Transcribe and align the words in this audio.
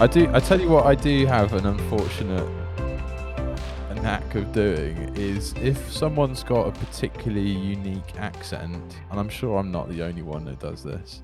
I 0.00 0.06
do. 0.06 0.30
I 0.32 0.40
tell 0.40 0.60
you 0.60 0.70
what, 0.70 0.86
I 0.86 0.94
do 0.94 1.26
have 1.26 1.52
an 1.52 1.66
unfortunate 1.66 2.48
knack 4.02 4.34
of 4.34 4.50
doing 4.52 5.14
is 5.14 5.52
if 5.58 5.92
someone's 5.92 6.42
got 6.42 6.66
a 6.66 6.72
particularly 6.72 7.50
unique 7.50 8.16
accent, 8.16 8.98
and 9.10 9.20
I'm 9.20 9.28
sure 9.28 9.58
I'm 9.58 9.70
not 9.70 9.90
the 9.90 10.02
only 10.02 10.22
one 10.22 10.46
that 10.46 10.58
does 10.58 10.82
this. 10.82 11.22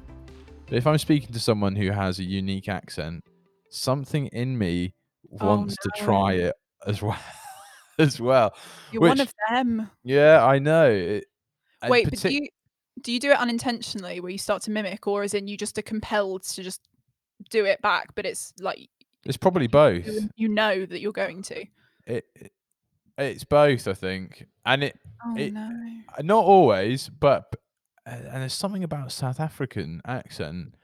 But 0.67 0.77
if 0.77 0.87
I'm 0.87 0.99
speaking 0.99 1.33
to 1.33 1.41
someone 1.41 1.75
who 1.75 1.91
has 1.91 2.19
a 2.19 2.25
unique 2.25 2.69
accent, 2.69 3.25
something 3.71 4.27
in 4.27 4.59
me 4.59 4.93
Oh, 5.41 5.47
wants 5.47 5.75
to 5.77 5.91
try 5.97 6.35
it 6.35 6.55
as 6.87 7.03
well. 7.03 7.19
as 7.99 8.21
well. 8.21 8.55
You're 8.93 9.01
one 9.01 9.21
of 9.21 9.33
them. 9.51 9.91
Yeah, 10.05 10.45
I 10.45 10.59
know. 10.59 10.91
It, 10.91 11.25
Wait, 11.89 12.11
but 12.11 12.19
do 12.21 12.33
you 12.33 12.49
do 13.03 13.13
you 13.13 13.21
do 13.21 13.31
it 13.31 13.39
unintentionally 13.39 14.21
where 14.21 14.31
you 14.31 14.39
start 14.39 14.63
to 14.65 14.71
mimic, 14.71 15.07
or 15.07 15.25
is 15.25 15.35
in 15.35 15.49
you 15.49 15.57
just 15.57 15.79
are 15.79 15.83
compelled 15.83 16.43
to 16.43 16.63
just 16.63 16.83
do 17.51 17.65
it 17.65 17.81
back, 17.83 18.15
but 18.15 18.27
it's 18.27 18.53
like 18.61 18.89
it's 19.25 19.37
probably 19.37 19.67
both. 19.67 20.07
you, 20.37 20.49
know 20.49 20.87
that 20.87 21.01
you're 21.01 21.13
going 21.13 21.43
to. 21.43 21.65
It, 22.07 22.25
it 22.37 22.53
it's 23.19 23.45
both, 23.45 23.89
I 23.89 23.95
think, 23.95 24.47
and 24.65 24.85
it 24.85 24.99
Oh 25.25 25.35
It- 25.37 25.53
no. 25.53 25.71
Uh, 26.19 26.23
not 26.23 26.45
always, 26.45 27.09
but 27.09 27.45
uh, 28.07 28.11
and 28.11 28.43
there's 28.43 28.53
something 28.55 28.85
about 28.85 29.11
South 29.13 29.41
African 29.41 30.01
accent. 30.07 30.75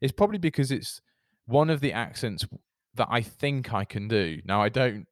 It's 0.00 0.12
probably 0.12 0.38
because 0.38 0.70
it's 0.70 1.00
one 1.46 1.68
of 1.70 1.80
the 1.80 1.92
accents 1.92 2.46
that 2.94 3.08
I 3.10 3.20
think 3.20 3.72
I 3.74 3.84
can 3.84 4.08
do. 4.08 4.40
Now 4.44 4.62
I 4.62 4.68
don't 4.68 5.06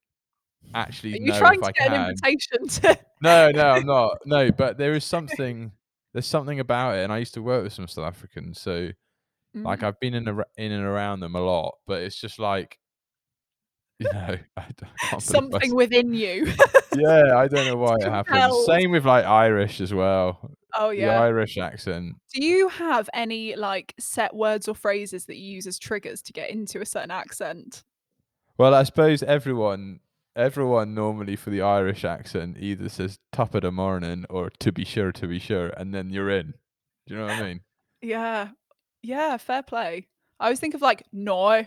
actually 0.74 1.14
Are 1.14 1.16
you 1.16 1.26
know 1.26 1.38
trying 1.38 1.60
to 1.60 1.66
I 1.66 1.72
get 1.72 1.88
can. 1.88 2.00
an 2.00 2.10
invitation 2.10 2.68
to 2.68 2.98
No, 3.22 3.50
no, 3.50 3.70
I'm 3.70 3.86
not. 3.86 4.18
No, 4.26 4.50
but 4.52 4.78
there 4.78 4.94
is 4.94 5.04
something. 5.04 5.72
There's 6.12 6.26
something 6.26 6.58
about 6.58 6.96
it, 6.96 7.02
and 7.04 7.12
I 7.12 7.18
used 7.18 7.34
to 7.34 7.42
work 7.42 7.62
with 7.64 7.72
some 7.72 7.86
South 7.86 8.06
Africans, 8.06 8.60
so 8.60 8.88
like 9.54 9.80
Mm. 9.80 9.84
I've 9.84 10.00
been 10.00 10.14
in 10.14 10.28
ar- 10.28 10.46
in 10.56 10.72
and 10.72 10.84
around 10.84 11.20
them 11.20 11.34
a 11.34 11.40
lot. 11.40 11.74
But 11.86 12.02
it's 12.02 12.20
just 12.20 12.38
like, 12.38 12.78
you 13.98 14.10
know, 14.12 14.36
I, 14.56 14.62
d- 14.68 14.74
I 14.82 15.06
can't 15.08 15.14
I 15.14 15.18
something 15.18 15.74
within 15.74 16.14
you. 16.14 16.46
yeah, 16.96 17.36
I 17.36 17.48
don't 17.48 17.66
know 17.66 17.76
why 17.76 17.96
it 18.00 18.08
happens. 18.10 18.64
Same 18.66 18.90
with 18.92 19.04
like 19.04 19.24
Irish 19.24 19.80
as 19.80 19.92
well. 19.92 20.50
oh 20.74 20.90
The 20.90 20.96
yeah. 20.96 21.20
Irish 21.20 21.58
accent. 21.58 22.14
Do 22.32 22.44
you 22.44 22.68
have 22.68 23.10
any 23.12 23.56
like 23.56 23.94
set 23.98 24.34
words 24.34 24.68
or 24.68 24.74
phrases 24.74 25.26
that 25.26 25.36
you 25.36 25.52
use 25.56 25.66
as 25.66 25.78
triggers 25.78 26.22
to 26.22 26.32
get 26.32 26.50
into 26.50 26.80
a 26.80 26.86
certain 26.86 27.10
accent? 27.10 27.82
Well, 28.56 28.74
I 28.74 28.82
suppose 28.84 29.22
everyone 29.22 30.00
everyone 30.36 30.94
normally 30.94 31.34
for 31.34 31.50
the 31.50 31.60
Irish 31.60 32.04
accent 32.04 32.56
either 32.60 32.88
says 32.88 33.18
top 33.32 33.54
of 33.54 33.62
the 33.62 33.72
morning 33.72 34.24
or 34.30 34.48
to 34.60 34.70
be 34.70 34.84
sure, 34.84 35.10
to 35.12 35.26
be 35.26 35.38
sure, 35.40 35.68
and 35.70 35.92
then 35.92 36.08
you're 36.10 36.30
in. 36.30 36.54
Do 37.06 37.14
you 37.14 37.16
know 37.20 37.26
what 37.26 37.34
I 37.34 37.42
mean? 37.42 37.60
Yeah. 38.02 38.48
Yeah, 39.02 39.36
fair 39.36 39.62
play. 39.62 40.08
I 40.38 40.44
always 40.44 40.60
think 40.60 40.74
of 40.74 40.82
like 40.82 41.04
no, 41.12 41.64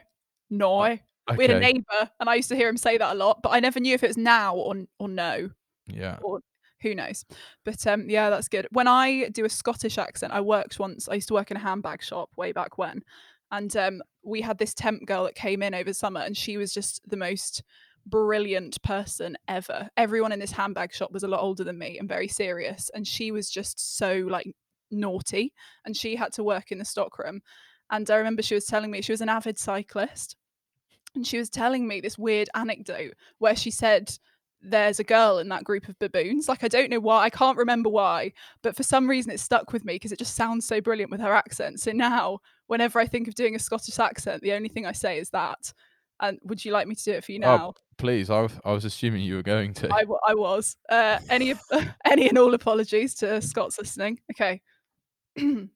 no. 0.50 0.98
We 1.38 1.44
had 1.46 1.52
a 1.52 1.56
Okay. 1.56 1.60
neighbour 1.60 2.10
and 2.20 2.30
I 2.30 2.36
used 2.36 2.50
to 2.50 2.56
hear 2.56 2.68
him 2.68 2.76
say 2.78 2.98
that 2.98 3.14
a 3.14 3.16
lot, 3.18 3.42
but 3.42 3.50
I 3.50 3.60
never 3.62 3.80
knew 3.80 3.94
if 3.94 4.04
it 4.04 4.08
was 4.08 4.18
now 4.18 4.56
or 4.56 4.76
or 5.00 5.08
no. 5.08 5.50
Yeah. 5.88 6.20
or 6.22 6.40
who 6.82 6.94
knows. 6.96 7.24
But 7.64 7.86
um, 7.88 8.10
yeah, 8.10 8.30
that's 8.30 8.50
good. 8.50 8.68
When 8.72 8.88
I 8.88 9.30
do 9.30 9.46
a 9.46 9.50
Scottish 9.50 9.98
accent, 9.98 10.34
I 10.34 10.42
worked 10.42 10.80
once. 10.80 11.08
I 11.08 11.14
used 11.16 11.30
to 11.30 11.34
work 11.34 11.50
in 11.50 11.58
a 11.58 11.62
handbag 11.62 12.04
shop 12.04 12.30
way 12.36 12.52
back 12.52 12.78
when, 12.78 13.04
and 13.52 13.76
um, 13.78 14.02
we 14.24 14.42
had 14.42 14.58
this 14.58 14.74
temp 14.74 15.06
girl 15.06 15.24
that 15.24 15.36
came 15.36 15.64
in 15.64 15.74
over 15.74 15.94
summer, 15.94 16.20
and 16.20 16.36
she 16.36 16.58
was 16.58 16.74
just 16.74 17.02
the 17.10 17.16
most 17.18 17.64
brilliant 18.06 18.82
person 18.84 19.38
ever. 19.48 19.90
Everyone 19.96 20.34
in 20.34 20.40
this 20.40 20.52
handbag 20.52 20.94
shop 20.94 21.14
was 21.14 21.24
a 21.24 21.28
lot 21.30 21.42
older 21.42 21.64
than 21.64 21.78
me 21.78 21.98
and 22.00 22.10
very 22.10 22.28
serious, 22.28 22.92
and 22.94 23.08
she 23.08 23.32
was 23.32 23.50
just 23.50 23.98
so 23.98 24.26
like 24.30 24.54
naughty, 24.94 25.54
and 25.86 25.96
she 25.96 26.16
had 26.16 26.34
to 26.34 26.44
work 26.44 26.72
in 26.72 26.78
the 26.78 26.86
stockroom. 26.86 27.42
And 27.92 28.10
I 28.10 28.16
remember 28.16 28.42
she 28.42 28.56
was 28.56 28.66
telling 28.66 28.92
me 28.92 29.02
she 29.02 29.12
was 29.12 29.22
an 29.22 29.30
avid 29.30 29.58
cyclist, 29.58 30.36
and 31.16 31.26
she 31.26 31.38
was 31.38 31.50
telling 31.50 31.88
me 31.88 32.02
this 32.02 32.18
weird 32.18 32.50
anecdote 32.56 33.14
where 33.40 33.56
she 33.56 33.72
said 33.72 34.18
there's 34.64 35.00
a 35.00 35.04
girl 35.04 35.40
in 35.40 35.50
that 35.50 35.66
group 35.66 35.90
of 35.90 36.00
baboons. 36.00 36.48
Like, 36.48 36.64
I 36.64 36.68
don't 36.70 36.90
know 36.90 37.00
why, 37.00 37.24
I 37.24 37.30
can't 37.30 37.58
remember 37.58 37.90
why, 37.90 38.32
but 38.62 38.76
for 38.76 38.84
some 38.84 39.10
reason 39.10 39.32
it 39.32 39.40
stuck 39.40 39.74
with 39.74 39.84
me 39.84 39.96
because 39.96 40.12
it 40.12 40.20
just 40.20 40.36
sounds 40.36 40.66
so 40.66 40.80
brilliant 40.80 41.12
with 41.12 41.20
her 41.20 41.34
accent. 41.34 41.82
So 41.82 41.92
now, 41.92 42.40
whenever 42.68 43.00
I 43.00 43.06
think 43.06 43.28
of 43.28 43.36
doing 43.36 43.56
a 43.56 43.60
Scottish 43.60 44.00
accent, 44.00 44.42
the 44.42 44.54
only 44.54 44.70
thing 44.70 44.86
I 44.86 44.94
say 44.94 45.20
is 45.20 45.30
that. 45.32 45.74
And 46.22 46.40
would 46.44 46.64
you 46.64 46.72
like 46.72 46.88
me 46.88 46.96
to 46.96 47.04
do 47.04 47.12
it 47.12 47.26
for 47.26 47.34
you 47.34 47.40
Oh, 47.40 47.58
now? 47.58 47.74
Please, 47.98 48.30
I, 48.30 48.44
w- 48.44 48.62
I 48.64 48.72
was 48.72 48.86
assuming 48.86 49.24
you 49.24 49.36
were 49.36 49.44
going 49.44 49.74
to. 49.76 49.94
I, 49.94 50.02
w- 50.02 50.20
I 50.26 50.34
was. 50.34 50.78
Uh, 50.90 51.20
any 51.30 51.54
any 52.06 52.30
and 52.30 52.38
all 52.38 52.54
apologies 52.54 53.16
to 53.16 53.42
Scots 53.42 53.78
listening. 53.78 54.20
Okay. 54.32 54.62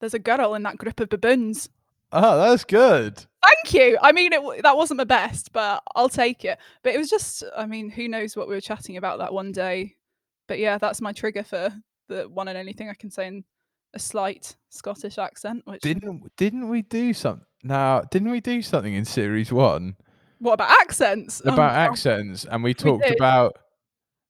There's 0.00 0.14
a 0.14 0.18
girl 0.18 0.54
in 0.54 0.62
that 0.62 0.78
group 0.78 1.00
of 1.00 1.08
baboons. 1.08 1.68
Oh, 2.12 2.38
that's 2.38 2.64
good. 2.64 3.24
Thank 3.44 3.74
you. 3.74 3.98
I 4.00 4.12
mean, 4.12 4.32
it, 4.32 4.62
that 4.62 4.76
wasn't 4.76 4.98
my 4.98 5.04
best, 5.04 5.52
but 5.52 5.82
I'll 5.94 6.08
take 6.08 6.44
it. 6.44 6.58
But 6.82 6.94
it 6.94 6.98
was 6.98 7.10
just, 7.10 7.44
I 7.56 7.66
mean, 7.66 7.90
who 7.90 8.08
knows 8.08 8.36
what 8.36 8.48
we 8.48 8.54
were 8.54 8.60
chatting 8.60 8.96
about 8.96 9.18
that 9.18 9.32
one 9.32 9.52
day. 9.52 9.96
But 10.48 10.58
yeah, 10.58 10.78
that's 10.78 11.00
my 11.00 11.12
trigger 11.12 11.44
for 11.44 11.72
the 12.08 12.28
one 12.28 12.48
and 12.48 12.58
only 12.58 12.72
thing 12.72 12.88
I 12.88 12.94
can 12.94 13.10
say 13.10 13.26
in 13.28 13.44
a 13.94 13.98
slight 13.98 14.56
Scottish 14.70 15.18
accent. 15.18 15.62
Which 15.66 15.82
Didn't 15.82 16.36
didn't 16.36 16.68
we 16.68 16.82
do 16.82 17.12
something? 17.12 17.46
Now, 17.62 18.00
didn't 18.00 18.30
we 18.30 18.40
do 18.40 18.62
something 18.62 18.94
in 18.94 19.04
series 19.04 19.52
one 19.52 19.96
what 20.40 20.54
about 20.54 20.70
accents? 20.80 21.42
Oh, 21.44 21.52
about 21.52 21.74
accents? 21.74 22.46
And 22.46 22.64
we 22.64 22.74
talked 22.74 23.04
did. 23.04 23.16
about 23.16 23.58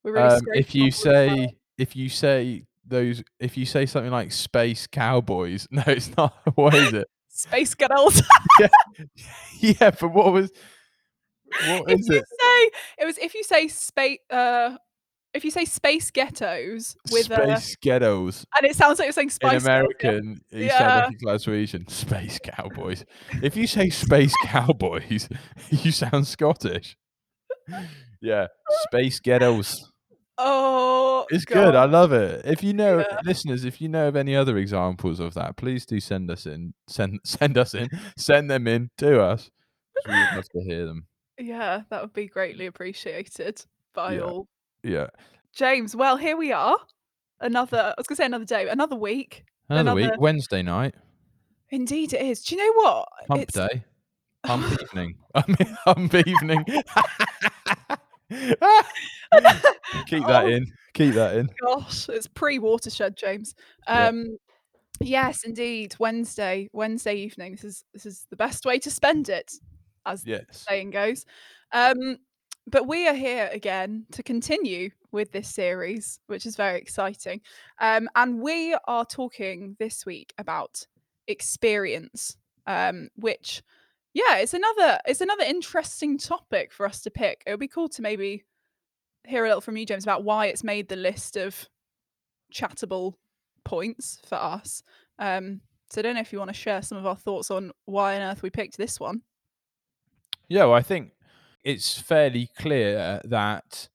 we're 0.03 0.13
really 0.13 0.27
um, 0.27 0.41
if 0.53 0.75
you 0.75 0.91
say 0.91 1.55
if 1.77 1.95
you 1.95 2.09
say 2.09 2.63
those 2.91 3.23
if 3.39 3.57
you 3.57 3.65
say 3.65 3.85
something 3.87 4.11
like 4.11 4.31
space 4.31 4.85
cowboys. 4.87 5.67
No, 5.71 5.83
it's 5.87 6.15
not. 6.15 6.35
What 6.55 6.75
is 6.75 6.93
it? 6.93 7.07
space 7.29 7.73
girls, 7.73 8.21
yeah, 8.59 8.67
yeah 9.59 9.91
but 9.99 10.09
what 10.13 10.31
was 10.31 10.51
what 11.65 11.89
if 11.91 11.99
is 12.01 12.07
you 12.09 12.17
it? 12.17 12.25
say 12.39 12.71
it 12.99 13.05
was 13.05 13.17
if 13.17 13.33
you 13.33 13.43
say 13.43 13.67
space, 13.67 14.19
uh, 14.29 14.77
if 15.33 15.43
you 15.45 15.49
say 15.49 15.65
space 15.65 16.11
ghettos 16.11 16.95
with 17.11 17.31
a, 17.31 17.57
Space 17.57 17.75
ghettos. 17.81 18.45
and 18.57 18.69
it 18.69 18.75
sounds 18.75 18.99
like 18.99 19.05
you're 19.07 19.13
saying 19.13 19.27
In 19.27 19.31
spice 19.31 19.51
Girls. 19.53 19.63
American, 19.63 20.41
you 20.51 20.69
sound 20.69 21.15
Yeah. 21.21 21.31
Glaswegian. 21.33 21.89
Space 21.89 22.37
cowboys. 22.43 23.05
if 23.41 23.55
you 23.55 23.65
say 23.65 23.89
space 23.89 24.33
cowboys, 24.43 25.27
you 25.69 25.91
sound 25.91 26.27
Scottish. 26.27 26.95
Yeah, 28.21 28.47
space 28.87 29.19
ghettos. 29.19 29.90
Oh, 30.43 31.25
It's 31.29 31.45
good. 31.45 31.75
I 31.75 31.85
love 31.85 32.11
it. 32.13 32.45
If 32.45 32.63
you 32.63 32.73
know, 32.73 32.99
Yeah. 32.99 33.19
listeners, 33.23 33.63
if 33.63 33.79
you 33.79 33.87
know 33.87 34.07
of 34.07 34.15
any 34.15 34.35
other 34.35 34.57
examples 34.57 35.19
of 35.19 35.33
that, 35.35 35.55
please 35.55 35.85
do 35.85 35.99
send 35.99 36.31
us 36.31 36.45
in. 36.45 36.73
Send 36.87 37.19
send 37.25 37.57
us 37.57 37.73
in. 37.75 37.89
Send 38.17 38.49
them 38.49 38.67
in 38.67 38.89
to 38.97 39.21
us. 39.21 39.49
We 40.07 40.13
would 40.13 40.35
love 40.35 40.49
to 40.49 40.61
hear 40.63 40.85
them. 40.87 41.05
Yeah, 41.37 41.81
that 41.89 42.01
would 42.01 42.13
be 42.13 42.25
greatly 42.27 42.65
appreciated 42.65 43.63
by 43.93 44.15
Yeah. 44.15 44.21
all. 44.21 44.47
Yeah. 44.83 45.07
James, 45.53 45.95
well, 45.95 46.17
here 46.17 46.37
we 46.37 46.51
are. 46.51 46.77
Another, 47.39 47.93
I 47.97 47.99
was 47.99 48.07
going 48.07 48.15
to 48.15 48.21
say 48.21 48.25
another 48.25 48.45
day, 48.45 48.67
another 48.69 48.95
week. 48.95 49.43
Another, 49.69 49.93
week, 49.95 50.11
Wednesday 50.19 50.61
night, 50.63 50.95
Indeed, 51.69 52.13
it 52.13 52.21
is. 52.21 52.43
Do 52.43 52.55
you 52.55 52.61
know 52.65 52.73
what? 52.83 53.07
hump 53.29 53.41
It's- 53.41 53.69
day, 53.69 53.83
hump 54.45 54.65
evening. 54.81 55.15
I 55.35 55.43
mean, 55.47 55.77
hump 55.85 56.13
evening. 56.15 56.65
Keep 60.07 60.25
that 60.27 60.45
Oh, 60.45 60.47
in. 60.47 60.65
Keep 60.93 61.13
that 61.15 61.35
in. 61.35 61.49
Gosh, 61.61 62.09
it's 62.09 62.27
pre 62.27 62.59
watershed, 62.59 63.15
James. 63.15 63.53
Yeah. 63.87 64.07
Um, 64.07 64.37
yes, 64.99 65.43
indeed. 65.43 65.95
Wednesday, 65.99 66.69
Wednesday 66.73 67.15
evening. 67.15 67.53
This 67.53 67.63
is 67.63 67.83
this 67.93 68.05
is 68.05 68.25
the 68.29 68.35
best 68.35 68.65
way 68.65 68.79
to 68.79 68.91
spend 68.91 69.29
it, 69.29 69.51
as 70.05 70.23
the 70.23 70.45
saying 70.51 70.91
goes. 70.91 71.25
Um, 71.71 72.17
but 72.67 72.87
we 72.87 73.07
are 73.07 73.13
here 73.15 73.49
again 73.51 74.05
to 74.11 74.23
continue 74.23 74.91
with 75.11 75.31
this 75.31 75.49
series, 75.49 76.19
which 76.27 76.45
is 76.45 76.55
very 76.55 76.79
exciting. 76.79 77.41
Um, 77.79 78.07
and 78.15 78.39
we 78.39 78.75
are 78.87 79.05
talking 79.05 79.75
this 79.79 80.05
week 80.05 80.33
about 80.37 80.85
experience, 81.27 82.37
um, 82.67 83.09
which, 83.15 83.63
yeah, 84.13 84.37
it's 84.37 84.53
another 84.53 84.99
it's 85.05 85.21
another 85.21 85.43
interesting 85.43 86.17
topic 86.17 86.71
for 86.73 86.85
us 86.85 87.01
to 87.01 87.11
pick. 87.11 87.43
It 87.45 87.51
would 87.51 87.59
be 87.59 87.67
cool 87.67 87.89
to 87.89 88.01
maybe 88.01 88.43
hear 89.25 89.45
a 89.45 89.47
little 89.47 89.61
from 89.61 89.77
you, 89.77 89.85
James, 89.85 90.03
about 90.03 90.23
why 90.23 90.47
it's 90.47 90.63
made 90.63 90.89
the 90.89 90.95
list 90.95 91.37
of 91.37 91.69
chattable 92.53 93.13
points 93.63 94.19
for 94.25 94.35
us. 94.35 94.83
Um, 95.19 95.61
so 95.89 95.99
I 95.99 96.03
don't 96.03 96.15
know 96.15 96.21
if 96.21 96.33
you 96.33 96.39
want 96.39 96.49
to 96.49 96.55
share 96.55 96.81
some 96.81 96.97
of 96.97 97.05
our 97.05 97.15
thoughts 97.15 97.51
on 97.51 97.71
why 97.85 98.15
on 98.15 98.21
earth 98.21 98.41
we 98.41 98.49
picked 98.49 98.77
this 98.77 98.99
one. 98.99 99.21
Yeah, 100.49 100.65
well, 100.65 100.73
I 100.73 100.81
think 100.81 101.11
it's 101.63 101.99
fairly 101.99 102.49
clear 102.57 103.21
that 103.23 103.87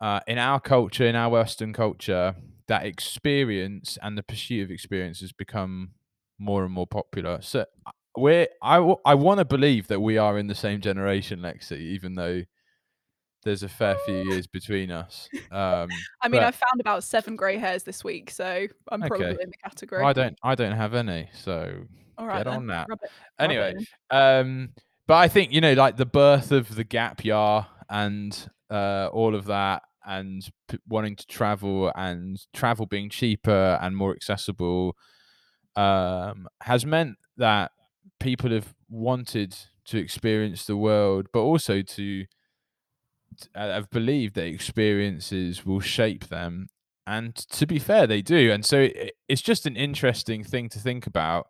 uh, 0.00 0.20
in 0.26 0.38
our 0.38 0.60
culture, 0.60 1.06
in 1.06 1.16
our 1.16 1.30
Western 1.30 1.72
culture, 1.72 2.34
that 2.68 2.84
experience 2.84 3.98
and 4.02 4.16
the 4.16 4.22
pursuit 4.22 4.64
of 4.64 4.70
experience 4.70 5.20
has 5.20 5.32
become 5.32 5.90
more 6.38 6.64
and 6.64 6.72
more 6.72 6.86
popular. 6.86 7.40
So 7.42 7.66
uh, 7.86 7.90
we're 8.16 8.48
I, 8.62 8.76
w- 8.76 8.96
I 9.04 9.14
want 9.14 9.38
to 9.38 9.44
believe 9.44 9.88
that 9.88 10.00
we 10.00 10.18
are 10.18 10.38
in 10.38 10.46
the 10.48 10.54
same 10.54 10.80
generation, 10.80 11.40
Lexi, 11.40 11.78
even 11.78 12.14
though 12.14 12.42
there's 13.44 13.62
a 13.62 13.68
fair 13.68 13.96
few 14.04 14.16
years 14.30 14.46
between 14.46 14.90
us. 14.90 15.28
Um, 15.50 15.88
I 16.22 16.28
mean, 16.28 16.40
but 16.40 16.44
I 16.44 16.50
found 16.50 16.80
about 16.80 17.04
seven 17.04 17.36
grey 17.36 17.56
hairs 17.56 17.84
this 17.84 18.02
week, 18.04 18.30
so 18.30 18.66
I'm 18.90 19.00
probably 19.00 19.26
Okay. 19.26 19.42
in 19.42 19.50
the 19.50 19.56
category. 19.62 20.02
I 20.04 20.12
don't 20.12 20.36
I 20.42 20.54
don't 20.54 20.76
have 20.76 20.94
any, 20.94 21.28
so 21.32 21.84
All 22.18 22.26
right 22.26 22.38
Get 22.38 22.44
then. 22.46 22.56
on 22.56 22.66
that. 22.66 22.86
Rub 22.88 22.98
it- 23.02 23.10
rub 23.40 23.50
Anyway, 23.50 23.74
um, 24.10 24.70
but 25.06 25.14
I 25.14 25.28
think 25.28 25.52
you 25.52 25.60
know, 25.60 25.72
like 25.74 25.96
the 25.96 26.06
birth 26.06 26.52
of 26.52 26.74
the 26.74 26.84
gap 26.84 27.24
year 27.24 27.66
and 27.88 28.50
uh, 28.70 29.08
all 29.12 29.34
of 29.34 29.46
that, 29.46 29.82
and 30.04 30.46
p- 30.68 30.78
wanting 30.88 31.16
to 31.16 31.26
travel 31.26 31.90
and 31.96 32.38
travel 32.52 32.86
being 32.86 33.08
cheaper 33.08 33.78
and 33.80 33.96
more 33.96 34.12
accessible, 34.14 34.96
um, 35.76 36.46
has 36.62 36.84
meant 36.84 37.16
that 37.36 37.72
people 38.18 38.50
have 38.50 38.74
wanted 38.88 39.56
to 39.86 39.98
experience 39.98 40.66
the 40.66 40.76
world, 40.76 41.28
but 41.32 41.40
also 41.40 41.82
to 41.82 42.24
uh, 43.54 43.68
have 43.68 43.90
believed 43.90 44.34
that 44.34 44.46
experiences 44.46 45.64
will 45.64 45.80
shape 45.80 46.28
them. 46.28 46.66
And 47.06 47.34
to 47.34 47.66
be 47.66 47.78
fair, 47.78 48.06
they 48.06 48.22
do. 48.22 48.52
And 48.52 48.64
so 48.64 48.80
it, 48.82 49.12
it's 49.28 49.42
just 49.42 49.66
an 49.66 49.76
interesting 49.76 50.44
thing 50.44 50.68
to 50.70 50.78
think 50.78 51.06
about, 51.06 51.48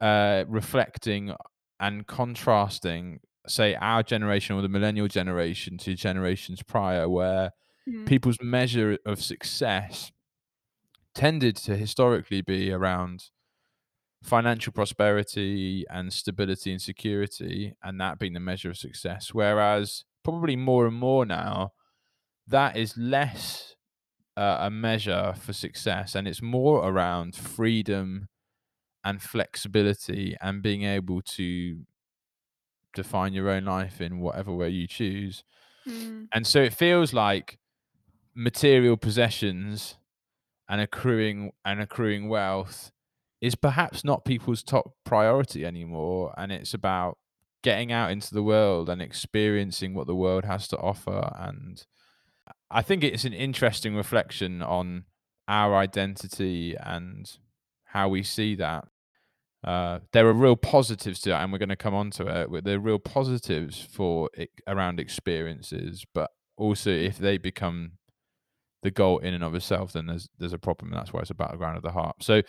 uh, 0.00 0.44
reflecting 0.46 1.34
and 1.80 2.06
contrasting, 2.06 3.20
say, 3.46 3.74
our 3.76 4.02
generation 4.02 4.56
or 4.56 4.62
the 4.62 4.68
millennial 4.68 5.08
generation 5.08 5.78
to 5.78 5.94
generations 5.94 6.62
prior, 6.62 7.08
where 7.08 7.52
Mm. 7.88 8.04
people's 8.06 8.36
measure 8.42 8.98
of 9.06 9.22
success 9.22 10.12
tended 11.14 11.56
to 11.56 11.74
historically 11.74 12.42
be 12.42 12.70
around 12.70 13.30
financial 14.22 14.72
prosperity 14.72 15.84
and 15.90 16.12
stability 16.12 16.72
and 16.72 16.82
security, 16.82 17.74
and 17.82 18.00
that 18.00 18.18
being 18.18 18.32
the 18.32 18.40
measure 18.40 18.70
of 18.70 18.76
success. 18.76 19.32
Whereas, 19.32 20.04
probably 20.24 20.56
more 20.56 20.86
and 20.86 20.96
more 20.96 21.24
now, 21.24 21.72
that 22.46 22.76
is 22.76 22.96
less 22.96 23.76
uh, 24.36 24.58
a 24.60 24.70
measure 24.70 25.34
for 25.38 25.52
success, 25.52 26.14
and 26.14 26.26
it's 26.26 26.42
more 26.42 26.88
around 26.88 27.36
freedom 27.36 28.28
and 29.04 29.22
flexibility 29.22 30.36
and 30.40 30.62
being 30.62 30.82
able 30.82 31.22
to 31.22 31.80
define 32.94 33.32
your 33.32 33.48
own 33.48 33.64
life 33.64 34.00
in 34.00 34.18
whatever 34.18 34.52
way 34.52 34.68
you 34.68 34.86
choose. 34.86 35.44
Mm. 35.86 36.28
And 36.32 36.46
so 36.46 36.60
it 36.60 36.74
feels 36.74 37.12
like 37.12 37.58
material 38.34 38.96
possessions 38.96 39.96
and 40.68 40.80
accruing 40.80 41.52
and 41.64 41.80
accruing 41.80 42.28
wealth 42.28 42.92
is 43.40 43.54
perhaps 43.54 44.04
not 44.04 44.24
people's 44.24 44.62
top 44.62 44.94
priority 45.04 45.64
anymore 45.64 46.34
and 46.36 46.50
it's 46.50 46.74
about 46.74 47.18
getting 47.62 47.92
out 47.92 48.10
into 48.10 48.32
the 48.32 48.42
world 48.42 48.88
and 48.88 49.02
experiencing 49.02 49.94
what 49.94 50.06
the 50.06 50.14
world 50.14 50.44
has 50.44 50.68
to 50.68 50.76
offer 50.78 51.32
and 51.38 51.84
I 52.70 52.82
think 52.82 53.02
it's 53.02 53.24
an 53.24 53.32
interesting 53.32 53.94
reflection 53.94 54.62
on 54.62 55.04
our 55.46 55.74
identity 55.74 56.76
and 56.78 57.30
how 57.84 58.08
we 58.08 58.22
see 58.22 58.54
that. 58.56 58.86
Uh, 59.64 60.00
there 60.12 60.26
are 60.26 60.32
real 60.32 60.56
positives 60.56 61.20
to 61.20 61.30
it, 61.30 61.34
and 61.34 61.50
we're 61.50 61.58
going 61.58 61.68
to 61.68 61.76
come 61.76 61.94
on 61.94 62.10
to 62.12 62.26
it. 62.26 62.64
There 62.64 62.76
are 62.76 62.80
real 62.80 62.98
positives 62.98 63.80
for 63.80 64.30
it 64.34 64.50
around 64.66 65.00
experiences, 65.00 66.04
but 66.14 66.30
also 66.56 66.90
if 66.90 67.18
they 67.18 67.38
become 67.38 67.92
the 68.82 68.90
goal 68.90 69.18
in 69.18 69.34
and 69.34 69.42
of 69.42 69.54
itself, 69.54 69.92
then 69.92 70.06
there's 70.06 70.28
there's 70.38 70.52
a 70.52 70.58
problem. 70.58 70.92
And 70.92 71.00
that's 71.00 71.12
why 71.12 71.20
it's 71.20 71.30
a 71.30 71.34
battleground 71.34 71.76
of 71.76 71.82
the 71.82 71.90
heart. 71.90 72.16
So, 72.20 72.42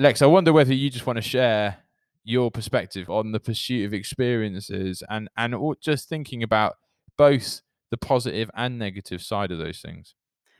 Lex, 0.00 0.22
I 0.22 0.26
wonder 0.26 0.52
whether 0.52 0.72
you 0.72 0.90
just 0.90 1.06
want 1.06 1.16
to 1.16 1.22
share 1.22 1.78
your 2.22 2.50
perspective 2.50 3.10
on 3.10 3.32
the 3.32 3.40
pursuit 3.40 3.84
of 3.86 3.94
experiences 3.94 5.02
and 5.08 5.28
and 5.36 5.54
just 5.80 6.08
thinking 6.08 6.42
about 6.42 6.76
both 7.16 7.62
the 7.90 7.96
positive 7.96 8.50
and 8.54 8.78
negative 8.78 9.22
side 9.22 9.50
of 9.50 9.58
those 9.58 9.80
things. 9.80 10.14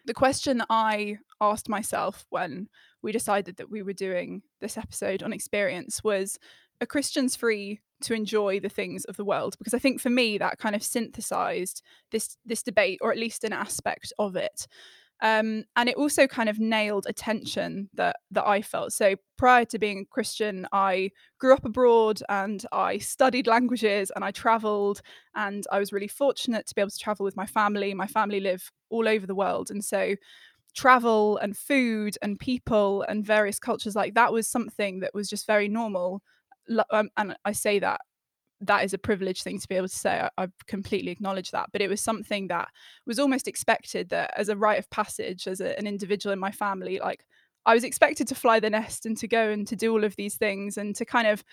the 0.06 0.14
question 0.14 0.62
I 0.70 1.19
asked 1.40 1.69
myself 1.69 2.25
when 2.31 2.69
we 3.02 3.12
decided 3.12 3.58
that 3.58 3.70
we 3.70 3.82
were 3.82 3.93
doing 3.93 4.43
this 4.61 4.79
episode 4.79 5.23
on 5.23 5.32
experience 5.32 6.02
was 6.02 6.38
are 6.81 6.87
Christians 6.87 7.37
free 7.37 7.81
to 8.02 8.14
enjoy 8.14 8.61
the 8.61 8.69
things 8.69 9.05
of 9.05 9.17
the 9.17 9.25
world? 9.25 9.56
Because 9.58 9.75
I 9.75 9.79
think 9.79 10.00
for 10.00 10.11
me 10.11 10.38
that 10.38 10.58
kind 10.58 10.75
of 10.75 10.82
synthesized 10.82 11.82
this 12.11 12.37
this 12.44 12.62
debate, 12.62 12.99
or 13.02 13.12
at 13.12 13.19
least 13.19 13.44
an 13.44 13.52
aspect 13.52 14.12
of 14.19 14.34
it. 14.34 14.67
Um, 15.20 15.65
and 15.75 15.88
it 15.88 15.97
also 15.97 16.26
kind 16.26 16.49
of 16.49 16.61
nailed 16.61 17.06
a 17.09 17.12
tension 17.12 17.91
that 17.94 18.17
that 18.31 18.47
I 18.47 18.62
felt. 18.62 18.93
So 18.93 19.17
prior 19.37 19.65
to 19.67 19.79
being 19.79 20.00
a 20.00 20.15
Christian, 20.15 20.67
I 20.73 21.11
grew 21.38 21.55
up 21.55 21.65
abroad 21.65 22.23
and 22.29 22.65
I 22.73 22.99
studied 22.99 23.47
languages 23.47 24.12
and 24.15 24.25
I 24.25 24.31
traveled 24.31 25.03
and 25.35 25.65
I 25.73 25.79
was 25.79 25.93
really 25.93 26.09
fortunate 26.09 26.67
to 26.69 26.75
be 26.75 26.81
able 26.81 26.91
to 26.91 26.99
travel 26.99 27.25
with 27.25 27.37
my 27.37 27.47
family. 27.47 27.94
My 27.94 28.06
family 28.06 28.41
live 28.41 28.70
all 28.91 29.09
over 29.09 29.26
the 29.26 29.35
world, 29.35 29.70
and 29.70 29.85
so 29.85 30.15
travel 30.75 31.38
and 31.38 31.56
food 31.56 32.17
and 32.23 32.38
people 32.38 33.03
and 33.09 33.25
various 33.26 33.59
cultures 33.59 33.97
like 33.97 34.15
that 34.15 34.32
was 34.32 34.47
something 34.47 35.00
that 35.00 35.15
was 35.15 35.29
just 35.29 35.47
very 35.47 35.69
normal. 35.69 36.23
Um, 36.91 37.09
and 37.17 37.35
I 37.44 37.53
say 37.53 37.79
that 37.79 38.00
that 38.60 38.84
is 38.84 38.93
a 38.93 38.99
privileged 38.99 39.44
thing 39.44 39.58
to 39.60 39.69
be 39.69 39.76
able 39.76 39.88
to 39.88 39.96
say. 39.96 40.20
I, 40.20 40.31
I 40.44 40.49
completely 40.66 41.12
acknowledge 41.12 41.50
that, 41.52 41.70
but 41.72 41.81
it 41.81 41.88
was 41.88 42.00
something 42.00 42.49
that 42.49 42.69
was 43.06 43.19
almost 43.19 43.49
expected 43.49 44.08
that 44.10 44.32
as 44.37 44.49
a 44.49 44.56
rite 44.56 44.78
of 44.78 44.90
passage, 44.90 45.46
as 45.46 45.60
a, 45.60 45.78
an 45.78 45.87
individual 45.87 46.32
in 46.32 46.38
my 46.38 46.50
family, 46.50 46.99
like 46.99 47.25
I 47.66 47.75
was 47.75 47.84
expected 47.84 48.26
to 48.28 48.34
fly 48.34 48.60
the 48.60 48.70
nest 48.70 49.06
and 49.06 49.16
to 49.19 49.28
go 49.28 49.50
and 49.50 49.66
to 49.69 49.76
do 49.76 49.93
all 49.93 50.05
of 50.05 50.16
these 50.16 50.37
things 50.37 50.76
and 50.76 50.94
to 50.96 51.05
kind 51.05 51.28
of 51.28 51.44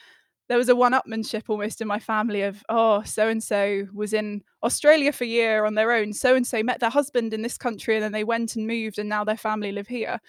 there 0.48 0.58
was 0.58 0.70
a 0.70 0.76
one-upmanship 0.76 1.44
almost 1.48 1.82
in 1.82 1.88
my 1.88 2.00
family 2.00 2.44
of 2.44 2.64
oh 2.70 3.02
so 3.04 3.28
and 3.28 3.44
so 3.44 3.88
was 3.94 4.14
in 4.14 4.44
australia 4.64 5.12
for 5.12 5.24
a 5.24 5.28
year 5.28 5.66
on 5.66 5.74
their 5.74 5.92
own 5.92 6.14
so 6.14 6.36
and 6.36 6.46
so 6.46 6.62
met 6.62 6.80
their 6.80 6.90
husband 6.90 7.34
in 7.34 7.42
this 7.42 7.58
country 7.58 7.96
and 7.96 8.04
then 8.04 8.12
they 8.12 8.24
went 8.24 8.56
and 8.56 8.68
moved 8.68 9.00
and 9.00 9.10
now 9.10 9.24
their 9.24 9.38
family 9.38 9.72
live 9.72 9.88
here 9.88 10.20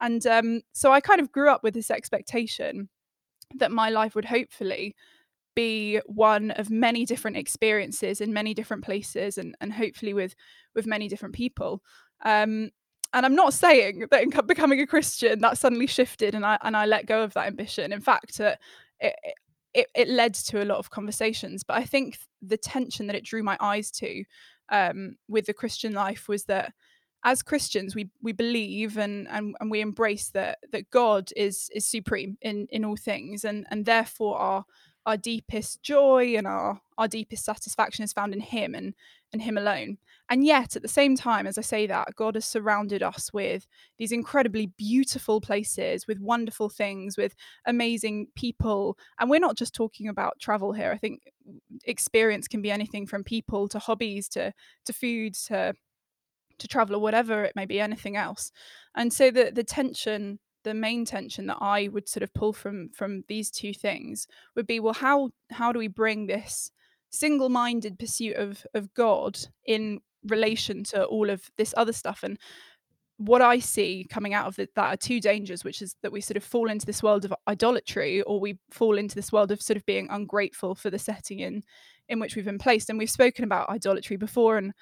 and 0.00 0.26
um, 0.26 0.62
so 0.72 0.92
i 0.92 1.00
kind 1.00 1.20
of 1.20 1.30
grew 1.30 1.50
up 1.50 1.62
with 1.62 1.74
this 1.74 1.90
expectation 1.90 2.88
that 3.54 3.70
my 3.70 3.90
life 3.90 4.14
would 4.14 4.24
hopefully 4.24 4.94
be 5.56 6.00
one 6.06 6.52
of 6.52 6.70
many 6.70 7.04
different 7.04 7.36
experiences 7.36 8.20
in 8.20 8.32
many 8.32 8.54
different 8.54 8.84
places 8.84 9.38
and, 9.38 9.56
and 9.60 9.72
hopefully 9.72 10.14
with 10.14 10.36
with 10.76 10.86
many 10.86 11.08
different 11.08 11.34
people. 11.34 11.82
Um, 12.24 12.70
and 13.12 13.24
i'm 13.24 13.34
not 13.34 13.54
saying 13.54 14.06
that 14.10 14.22
in 14.22 14.30
becoming 14.46 14.80
a 14.80 14.86
christian 14.86 15.40
that 15.40 15.58
suddenly 15.58 15.86
shifted 15.86 16.34
and 16.34 16.44
i 16.44 16.58
and 16.62 16.76
i 16.76 16.84
let 16.84 17.06
go 17.06 17.22
of 17.22 17.32
that 17.34 17.46
ambition. 17.46 17.92
In 17.92 18.00
fact 18.00 18.40
uh, 18.40 18.56
it, 19.00 19.14
it, 19.74 19.86
it 19.94 20.08
led 20.08 20.34
to 20.34 20.62
a 20.62 20.66
lot 20.66 20.78
of 20.78 20.90
conversations 20.90 21.62
but 21.62 21.76
i 21.76 21.84
think 21.84 22.18
the 22.42 22.56
tension 22.56 23.06
that 23.06 23.16
it 23.16 23.24
drew 23.24 23.42
my 23.42 23.56
eyes 23.60 23.90
to 23.92 24.24
um, 24.70 25.16
with 25.28 25.46
the 25.46 25.54
christian 25.54 25.92
life 25.92 26.28
was 26.28 26.44
that 26.44 26.72
as 27.24 27.42
christians 27.42 27.94
we 27.94 28.10
we 28.22 28.32
believe 28.32 28.98
and 28.98 29.28
and, 29.28 29.54
and 29.60 29.70
we 29.70 29.80
embrace 29.80 30.30
that 30.30 30.58
that 30.72 30.90
god 30.90 31.30
is 31.36 31.70
is 31.74 31.86
supreme 31.86 32.36
in 32.42 32.66
in 32.70 32.84
all 32.84 32.96
things 32.96 33.44
and 33.44 33.66
and 33.70 33.84
therefore 33.86 34.38
our 34.38 34.64
our 35.06 35.16
deepest 35.16 35.82
joy 35.82 36.34
and 36.36 36.46
our 36.46 36.80
our 36.98 37.08
deepest 37.08 37.44
satisfaction 37.44 38.04
is 38.04 38.12
found 38.12 38.34
in 38.34 38.40
him 38.40 38.74
and 38.74 38.94
and 39.32 39.42
him 39.42 39.56
alone. 39.56 39.98
And 40.28 40.44
yet 40.44 40.74
at 40.74 40.82
the 40.82 40.88
same 40.88 41.16
time 41.16 41.46
as 41.46 41.56
i 41.56 41.60
say 41.60 41.86
that 41.86 42.16
god 42.16 42.34
has 42.34 42.44
surrounded 42.44 43.02
us 43.02 43.32
with 43.32 43.66
these 43.98 44.12
incredibly 44.12 44.66
beautiful 44.66 45.40
places 45.40 46.06
with 46.06 46.18
wonderful 46.20 46.68
things 46.68 47.16
with 47.16 47.34
amazing 47.66 48.26
people. 48.34 48.98
And 49.18 49.30
we're 49.30 49.40
not 49.40 49.56
just 49.56 49.74
talking 49.74 50.08
about 50.08 50.40
travel 50.40 50.72
here. 50.72 50.90
I 50.92 50.98
think 50.98 51.22
experience 51.84 52.48
can 52.48 52.60
be 52.60 52.70
anything 52.70 53.06
from 53.06 53.24
people 53.24 53.68
to 53.68 53.78
hobbies 53.78 54.28
to 54.30 54.52
to 54.84 54.92
food 54.92 55.34
to 55.46 55.74
to 56.58 56.68
travel 56.68 56.96
or 56.96 57.00
whatever 57.00 57.44
it 57.44 57.54
may 57.54 57.66
be 57.66 57.80
anything 57.80 58.16
else. 58.16 58.50
And 58.94 59.12
so 59.12 59.30
the 59.30 59.52
the 59.54 59.64
tension 59.64 60.40
the 60.66 60.74
main 60.74 61.04
tension 61.04 61.46
that 61.46 61.58
i 61.60 61.88
would 61.88 62.08
sort 62.08 62.24
of 62.24 62.34
pull 62.34 62.52
from 62.52 62.90
from 62.90 63.22
these 63.28 63.52
two 63.52 63.72
things 63.72 64.26
would 64.56 64.66
be 64.66 64.80
well 64.80 64.92
how 64.92 65.30
how 65.52 65.70
do 65.72 65.78
we 65.78 65.86
bring 65.86 66.26
this 66.26 66.72
single-minded 67.10 67.96
pursuit 68.00 68.34
of 68.34 68.66
of 68.74 68.92
god 68.94 69.38
in 69.64 70.00
relation 70.24 70.82
to 70.82 71.04
all 71.04 71.30
of 71.30 71.48
this 71.56 71.72
other 71.76 71.92
stuff 71.92 72.24
and 72.24 72.36
what 73.18 73.40
I 73.40 73.60
see 73.60 74.06
coming 74.10 74.34
out 74.34 74.46
of 74.46 74.56
the, 74.56 74.68
that 74.76 74.92
are 74.92 74.96
two 74.96 75.20
dangers, 75.20 75.64
which 75.64 75.80
is 75.80 75.96
that 76.02 76.12
we 76.12 76.20
sort 76.20 76.36
of 76.36 76.44
fall 76.44 76.68
into 76.68 76.84
this 76.84 77.02
world 77.02 77.24
of 77.24 77.32
idolatry, 77.48 78.20
or 78.22 78.38
we 78.38 78.58
fall 78.70 78.98
into 78.98 79.14
this 79.14 79.32
world 79.32 79.50
of 79.50 79.62
sort 79.62 79.78
of 79.78 79.86
being 79.86 80.06
ungrateful 80.10 80.74
for 80.74 80.90
the 80.90 80.98
setting 80.98 81.40
in 81.40 81.62
in 82.08 82.20
which 82.20 82.36
we've 82.36 82.44
been 82.44 82.58
placed. 82.58 82.90
And 82.90 82.98
we've 82.98 83.10
spoken 83.10 83.42
about 83.42 83.70
idolatry 83.70 84.16
before 84.16 84.58
and 84.58 84.72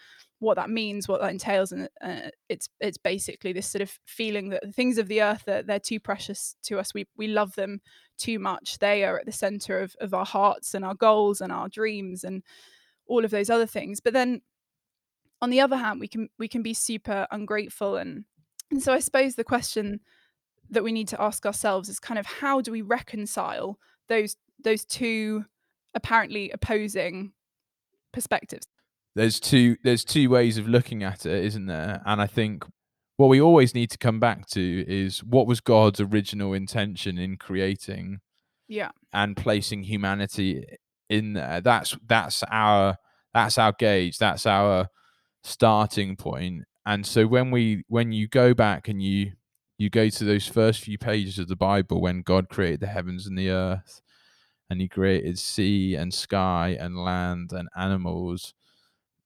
what 0.41 0.57
that 0.57 0.71
means, 0.71 1.09
what 1.09 1.21
that 1.21 1.31
entails, 1.31 1.73
and 1.73 1.89
uh, 2.03 2.31
it's 2.49 2.69
it's 2.81 2.99
basically 2.99 3.53
this 3.53 3.69
sort 3.69 3.83
of 3.83 3.99
feeling 4.07 4.51
that 4.51 4.63
the 4.63 4.73
things 4.73 4.99
of 4.99 5.09
the 5.09 5.23
earth 5.23 5.45
that 5.47 5.67
they're 5.67 5.79
too 5.79 6.01
precious 6.01 6.57
to 6.65 6.79
us. 6.79 6.93
We 6.93 7.07
we 7.17 7.29
love 7.29 7.55
them 7.55 7.81
too 8.19 8.39
much. 8.39 8.79
They 8.79 9.05
are 9.05 9.19
at 9.19 9.27
the 9.27 9.33
center 9.33 9.81
of 9.81 9.95
of 10.01 10.13
our 10.13 10.27
hearts 10.27 10.75
and 10.75 10.85
our 10.85 10.95
goals 10.95 11.41
and 11.41 11.53
our 11.53 11.69
dreams 11.69 12.25
and 12.25 12.43
all 13.07 13.25
of 13.25 13.31
those 13.31 13.51
other 13.51 13.67
things. 13.67 14.01
But 14.01 14.13
then 14.13 14.43
on 15.45 15.51
the 15.51 15.61
other 15.61 15.77
hand 15.77 16.01
we 16.01 16.09
can 16.09 16.29
we 16.39 16.49
can 16.49 16.63
be 16.63 16.73
super 16.73 17.27
ungrateful 17.31 17.97
and 17.97 18.25
and 18.71 18.83
so 18.83 18.95
i 18.95 18.99
suppose 18.99 19.35
the 19.35 19.45
question 19.45 20.01
that 20.71 20.83
we 20.83 20.91
need 20.91 21.07
to 21.07 21.21
ask 21.21 21.45
ourselves 21.45 21.89
is 21.91 22.01
kind 22.01 22.19
of 22.19 22.25
how 22.25 22.63
do 22.63 22.73
we 22.73 22.81
reconcile 22.81 23.79
those 24.09 24.37
those 24.63 24.87
two 24.87 25.45
apparently 25.95 26.51
opposing 26.51 27.33
perspectives 28.11 28.67
there's 29.15 29.39
two 29.41 29.77
there's 29.85 30.05
two 30.05 30.29
ways 30.29 30.59
of 30.59 30.69
looking 30.69 31.03
at 31.03 31.25
it 31.27 31.45
isn't 31.45 31.67
there 31.67 32.03
and 32.05 32.21
i 32.21 32.27
think 32.27 32.65
what 33.17 33.29
we 33.29 33.41
always 33.41 33.75
need 33.75 33.91
to 33.91 33.99
come 33.99 34.19
back 34.19 34.47
to 34.49 34.85
is 34.89 35.23
what 35.23 35.47
was 35.47 35.61
god's 35.61 36.01
original 36.01 36.53
intention 36.53 37.17
in 37.19 37.37
creating 37.37 38.19
Yeah. 38.69 38.91
and 39.13 39.37
placing 39.37 39.85
humanity 39.85 40.65
in 41.11 41.35
there. 41.35 41.61
That's 41.61 41.97
that's 42.07 42.43
our 42.51 42.97
that's 43.35 43.59
our 43.59 43.73
gauge. 43.73 44.17
That's 44.19 44.47
our 44.47 44.89
starting 45.43 46.17
point. 46.17 46.65
And 46.87 47.07
so 47.07 47.27
when 47.27 47.51
we 47.51 47.85
when 47.89 48.11
you 48.13 48.27
go 48.27 48.55
back 48.55 48.89
and 48.89 49.03
you 49.03 49.33
you 49.79 49.91
go 49.91 50.09
to 50.09 50.25
those 50.25 50.47
first 50.49 50.81
few 50.81 50.99
pages 50.99 51.39
of 51.39 51.49
the 51.49 51.57
Bible 51.57 52.01
when 52.01 52.23
God 52.23 52.49
created 52.49 52.81
the 52.81 52.87
heavens 52.87 53.27
and 53.27 53.37
the 53.39 53.51
earth 53.51 54.01
and 54.71 54.81
he 54.81 54.89
created 54.89 55.39
sea 55.39 55.95
and 55.95 56.13
sky 56.15 56.77
and 56.81 56.97
land 56.97 57.53
and 57.53 57.69
animals 57.77 58.55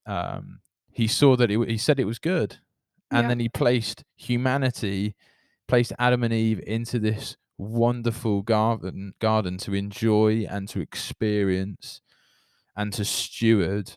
um, 0.09 0.61
he 0.91 1.07
saw 1.07 1.37
that 1.37 1.51
it, 1.51 1.69
he 1.69 1.79
said 1.79 2.01
it 2.01 2.05
was 2.07 2.19
good. 2.19 2.59
And 3.11 3.25
Yeah. 3.25 3.29
then 3.29 3.41
he 3.41 3.49
placed 3.49 4.05
humanity 4.17 5.15
placed 5.69 5.93
adam 5.99 6.25
and 6.25 6.33
eve 6.33 6.61
into 6.67 6.99
this 6.99 7.37
wonderful 7.59 8.43
garden 8.43 9.13
garden 9.21 9.59
to 9.59 9.75
enjoy 9.75 10.47
and 10.49 10.67
to 10.69 10.81
experience 10.81 12.01
and 12.77 12.93
to 12.95 13.05
steward. 13.05 13.93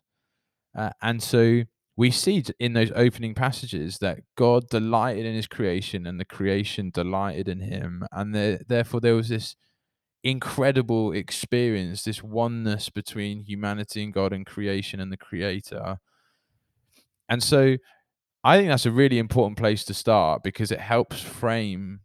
Uh, 0.75 0.89
and 1.01 1.23
so 1.23 1.63
we 1.95 2.11
see 2.11 2.43
in 2.59 2.73
those 2.73 2.91
opening 2.95 3.33
passages 3.33 3.99
that 3.99 4.19
god 4.35 4.67
delighted 4.69 5.25
in 5.25 5.33
his 5.35 5.47
creation 5.47 6.05
and 6.05 6.19
the 6.19 6.25
creation 6.25 6.89
delighted 6.93 7.47
in 7.47 7.59
him. 7.61 8.05
And 8.11 8.35
there, 8.35 8.59
therefore 8.67 8.99
there 8.99 9.15
was 9.15 9.29
this 9.29 9.55
incredible 10.23 11.11
experience 11.13 12.03
this 12.03 12.21
oneness 12.21 12.89
between 12.89 13.39
humanity 13.39 14.03
and 14.03 14.13
god 14.13 14.33
and 14.33 14.45
creation 14.45 14.99
and 14.99 15.11
the 15.11 15.17
creator 15.17 15.97
and 17.29 17.41
so 17.41 17.77
I 18.43 18.57
think 18.57 18.69
that's 18.69 18.87
a 18.87 18.91
really 18.91 19.19
important 19.19 19.57
place 19.57 19.83
to 19.85 19.93
start 19.93 20.41
because 20.43 20.71
it 20.71 20.79
helps 20.79 21.21
frame 21.21 21.99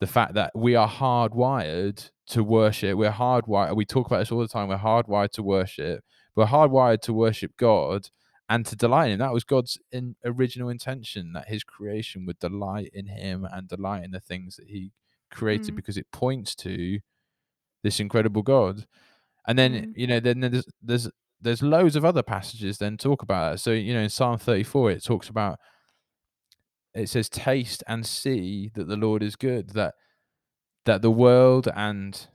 the 0.00 0.06
fact 0.06 0.34
that 0.34 0.52
we 0.54 0.76
are 0.76 0.88
hardwired 0.88 2.10
to 2.28 2.44
worship. 2.44 2.98
We're 2.98 3.10
hardwired. 3.10 3.74
We 3.74 3.86
talk 3.86 4.06
about 4.06 4.18
this 4.18 4.30
all 4.30 4.40
the 4.40 4.48
time. 4.48 4.68
We're 4.68 4.76
hardwired 4.76 5.30
to 5.32 5.42
worship. 5.42 6.04
We're 6.36 6.46
hardwired 6.46 7.00
to 7.02 7.12
worship 7.14 7.56
God 7.56 8.10
and 8.50 8.66
to 8.66 8.76
delight 8.76 9.06
in 9.06 9.12
Him. 9.12 9.18
That 9.20 9.32
was 9.32 9.44
God's 9.44 9.78
in, 9.90 10.14
original 10.24 10.68
intention 10.68 11.32
that 11.32 11.48
His 11.48 11.64
creation 11.64 12.26
would 12.26 12.38
delight 12.38 12.90
in 12.92 13.06
Him 13.06 13.48
and 13.50 13.66
delight 13.66 14.04
in 14.04 14.10
the 14.10 14.20
things 14.20 14.56
that 14.56 14.66
He 14.68 14.92
created 15.30 15.72
Mm. 15.72 15.76
because 15.76 15.96
it 15.96 16.06
points 16.12 16.54
to 16.56 17.00
this 17.82 18.00
incredible 18.00 18.42
God. 18.42 18.86
And 19.46 19.58
then 19.58 19.72
Mm. 19.74 19.92
you 19.96 20.06
know, 20.06 20.20
then 20.20 20.40
there's 20.40 20.66
there's 20.82 21.10
there's 21.40 21.62
loads 21.62 21.96
of 21.96 22.04
other 22.04 22.22
passages 22.22 22.78
then 22.78 22.96
talk 22.96 23.22
about 23.22 23.52
that. 23.52 23.58
So 23.58 23.72
you 23.72 23.94
know, 23.94 24.00
in 24.00 24.10
Psalm 24.10 24.38
34, 24.38 24.92
it 24.92 25.04
talks 25.04 25.28
about 25.28 25.58
it 26.94 27.08
says 27.08 27.28
taste 27.28 27.82
and 27.86 28.04
see 28.06 28.70
that 28.74 28.86
the 28.86 28.96
lord 28.96 29.22
is 29.22 29.36
good 29.36 29.70
that 29.70 29.94
that 30.84 31.02
the 31.02 31.10
world 31.10 31.68
and 31.74 32.26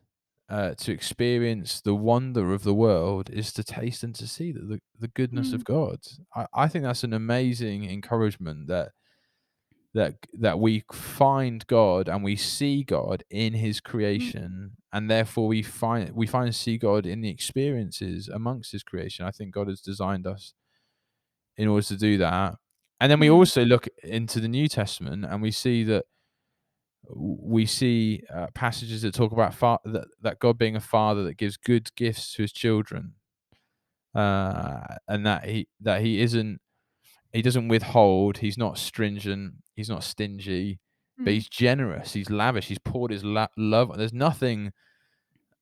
uh, 0.49 0.73
to 0.75 0.93
experience 0.93 1.81
the 1.81 1.93
wonder 1.93 2.53
of 2.53 2.63
the 2.63 2.73
world 2.73 3.29
is 3.29 3.51
to 3.51 3.63
taste 3.63 4.01
and 4.01 4.15
to 4.15 4.25
see 4.25 4.53
that 4.53 4.69
the, 4.69 4.79
the 4.97 5.09
goodness 5.09 5.49
Mm. 5.49 5.55
of 5.55 5.65
god 5.65 5.99
I, 6.35 6.47
I 6.53 6.67
think 6.69 6.85
that's 6.85 7.03
an 7.03 7.13
amazing 7.13 7.89
encouragement 7.89 8.67
that 8.67 8.91
that 9.97 10.13
that 10.45 10.59
we 10.59 10.83
find 10.93 11.65
god 11.67 12.07
and 12.07 12.23
we 12.23 12.35
see 12.35 12.83
god 12.83 13.23
in 13.29 13.53
his 13.53 13.79
creation 13.81 14.71
and 14.93 15.09
therefore 15.09 15.47
we 15.47 15.61
find 15.63 16.11
we 16.15 16.27
find 16.27 16.53
see 16.55 16.77
god 16.77 17.05
in 17.05 17.21
the 17.21 17.29
experiences 17.29 18.29
amongst 18.29 18.71
his 18.71 18.83
creation. 18.83 19.25
I 19.25 19.31
think 19.31 19.53
god 19.53 19.67
has 19.67 19.81
designed 19.81 20.25
us 20.27 20.53
in 21.57 21.67
order 21.67 21.85
to 21.87 21.97
do 21.97 22.17
that. 22.19 22.55
And 22.99 23.11
then 23.11 23.19
we 23.19 23.27
Mm. 23.29 23.35
also 23.37 23.65
look 23.65 23.87
into 24.03 24.39
the 24.39 24.47
New 24.47 24.67
Testament 24.67 25.25
and 25.25 25.41
we 25.41 25.51
see 25.51 25.83
that 25.85 26.05
we 27.09 27.65
see 27.65 28.21
uh, 28.33 28.47
passages 28.53 29.01
that 29.01 29.13
talk 29.13 29.31
about 29.31 29.53
fa- 29.53 29.79
that, 29.85 30.07
that 30.21 30.39
God 30.39 30.57
being 30.57 30.75
a 30.75 30.81
father 30.81 31.23
that 31.23 31.37
gives 31.37 31.57
good 31.57 31.93
gifts 31.95 32.33
to 32.33 32.41
his 32.41 32.51
children, 32.51 33.13
uh, 34.15 34.95
and 35.07 35.25
that 35.25 35.45
he 35.45 35.67
that 35.81 36.01
he 36.01 36.21
isn't 36.21 36.59
he 37.37 37.41
doesn't 37.43 37.67
withhold. 37.67 38.39
He's 38.39 38.57
not 38.57 38.77
stringent. 38.77 39.53
He's 39.75 39.89
not 39.89 40.03
stingy, 40.03 40.79
but 41.17 41.27
Mm. 41.27 41.33
he's 41.33 41.47
generous. 41.49 42.13
He's 42.13 42.29
lavish. 42.29 42.67
He's 42.67 42.79
poured 42.79 43.11
his 43.11 43.23
la- 43.23 43.47
love. 43.57 43.95
There's 43.97 44.13
nothing. 44.13 44.73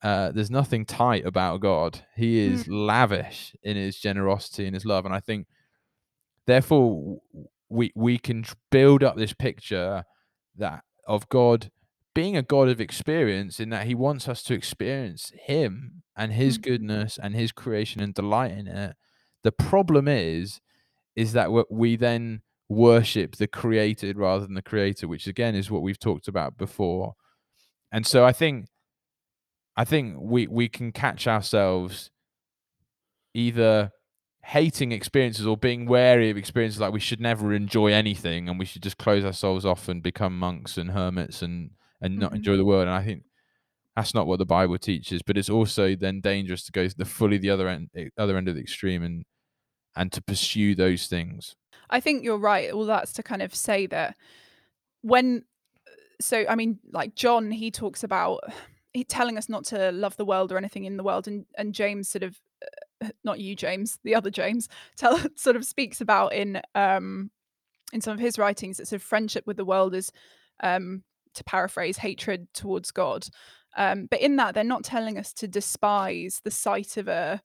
Uh, 0.01 0.31
there's 0.31 0.51
nothing 0.51 0.85
tight 0.85 1.25
about 1.25 1.61
God. 1.61 2.05
He 2.15 2.37
Mm. 2.37 2.51
is 2.53 2.67
lavish 2.67 3.55
in 3.63 3.75
his 3.75 3.99
generosity 3.99 4.65
and 4.65 4.73
his 4.75 4.85
love, 4.85 5.05
and 5.05 5.13
I 5.15 5.19
think 5.19 5.47
therefore 6.45 7.21
we 7.69 7.91
we 7.95 8.17
can 8.17 8.45
build 8.71 9.03
up 9.03 9.15
this 9.17 9.33
picture 9.33 10.03
that 10.55 10.83
of 11.07 11.27
God 11.29 11.71
being 12.13 12.37
a 12.37 12.41
God 12.41 12.69
of 12.69 12.79
experience 12.79 13.59
in 13.59 13.69
that 13.69 13.87
he 13.87 13.93
wants 13.95 14.27
us 14.29 14.41
to 14.43 14.53
experience 14.53 15.33
him 15.37 16.03
and 16.15 16.31
his 16.31 16.57
Mm. 16.57 16.61
goodness 16.63 17.17
and 17.21 17.35
his 17.35 17.51
creation 17.51 18.01
and 18.01 18.13
delight 18.13 18.51
in 18.51 18.67
it. 18.67 18.95
The 19.43 19.51
problem 19.51 20.07
is 20.07 20.61
is 21.15 21.33
that 21.33 21.51
we- 21.51 21.63
we 21.69 21.95
then 21.95 22.41
worship 22.69 23.35
the 23.35 23.47
created 23.47 24.17
rather 24.17 24.45
than 24.45 24.55
the 24.55 24.61
creator, 24.61 25.07
which 25.07 25.27
again 25.27 25.55
is 25.55 25.69
what 25.71 25.81
we've 25.83 25.99
talked 25.99 26.27
about 26.27 26.57
before. 26.57 27.15
And 27.91 28.05
so 28.07 28.25
I 28.25 28.33
think 28.33 28.67
I 29.77 29.85
think 29.85 30.17
we 30.19 30.47
we 30.47 30.69
can 30.69 30.91
catch 30.91 31.27
ourselves 31.27 32.09
either 33.33 33.91
hating 34.43 34.91
experiences 34.91 35.45
or 35.47 35.57
being 35.57 35.85
wary 35.87 36.29
of 36.29 36.37
experiences 36.37 36.79
like 36.79 36.93
we 36.93 36.99
should 36.99 37.19
never 37.19 37.51
enjoy 37.53 37.87
anything 37.91 38.47
and 38.47 38.59
we 38.59 38.65
should 38.65 38.83
just 38.83 38.97
close 38.97 39.25
ourselves 39.25 39.65
off 39.65 39.89
and 39.89 40.03
become 40.03 40.37
monks 40.37 40.77
and 40.77 40.91
hermits 40.91 41.41
and 41.41 41.71
and 42.01 42.17
not 42.19 42.31
Mhm. 42.31 42.35
enjoy 42.37 42.55
the 42.55 42.65
world 42.65 42.83
and 42.87 42.91
i 42.95 43.03
think 43.03 43.23
that's 43.95 44.13
not 44.13 44.27
what 44.27 44.37
the 44.39 44.45
bible 44.45 44.77
teaches 44.77 45.23
but 45.23 45.37
it's 45.37 45.49
also 45.49 45.95
then 45.95 46.21
dangerous 46.21 46.63
to 46.65 46.71
go 46.71 46.87
to 46.87 46.95
the 46.95 47.05
fully 47.05 47.37
the 47.39 47.49
other 47.49 47.67
end 47.67 47.89
other 48.17 48.37
end 48.37 48.47
of 48.47 48.55
the 48.55 48.61
extreme 48.61 49.01
and 49.03 49.25
and 49.95 50.11
to 50.11 50.21
pursue 50.21 50.75
those 50.75 51.07
things 51.07 51.55
I 51.89 51.99
think 51.99 52.23
you're 52.23 52.37
right. 52.37 52.71
All 52.71 52.85
that's 52.85 53.13
to 53.13 53.23
kind 53.23 53.41
of 53.41 53.53
say 53.53 53.87
that 53.87 54.15
when, 55.01 55.43
so 56.19 56.45
I 56.47 56.55
mean, 56.55 56.79
like 56.91 57.15
John, 57.15 57.51
he 57.51 57.71
talks 57.71 58.03
about 58.03 58.41
he 58.93 59.03
telling 59.03 59.37
us 59.37 59.49
not 59.49 59.65
to 59.65 59.91
love 59.91 60.15
the 60.17 60.25
world 60.25 60.51
or 60.51 60.57
anything 60.57 60.85
in 60.85 60.97
the 60.97 61.03
world, 61.03 61.27
and 61.27 61.45
and 61.57 61.73
James 61.73 62.09
sort 62.09 62.23
of, 62.23 62.39
uh, 63.03 63.09
not 63.23 63.39
you, 63.39 63.55
James, 63.55 63.99
the 64.03 64.15
other 64.15 64.29
James, 64.29 64.69
tell 64.97 65.19
sort 65.35 65.55
of 65.55 65.65
speaks 65.65 66.01
about 66.01 66.33
in 66.33 66.61
um 66.73 67.29
in 67.93 68.01
some 68.01 68.13
of 68.13 68.19
his 68.19 68.39
writings 68.39 68.77
that 68.77 68.87
sort 68.87 69.01
of 69.01 69.07
friendship 69.07 69.45
with 69.45 69.57
the 69.57 69.65
world 69.65 69.93
is, 69.93 70.11
um, 70.61 71.03
to 71.33 71.43
paraphrase, 71.43 71.97
hatred 71.97 72.47
towards 72.53 72.91
God. 72.91 73.27
Um, 73.77 74.07
but 74.09 74.21
in 74.21 74.37
that, 74.37 74.55
they're 74.55 74.63
not 74.63 74.83
telling 74.83 75.17
us 75.17 75.33
to 75.33 75.47
despise 75.47 76.41
the 76.43 76.51
sight 76.51 76.97
of 76.97 77.07
a 77.07 77.41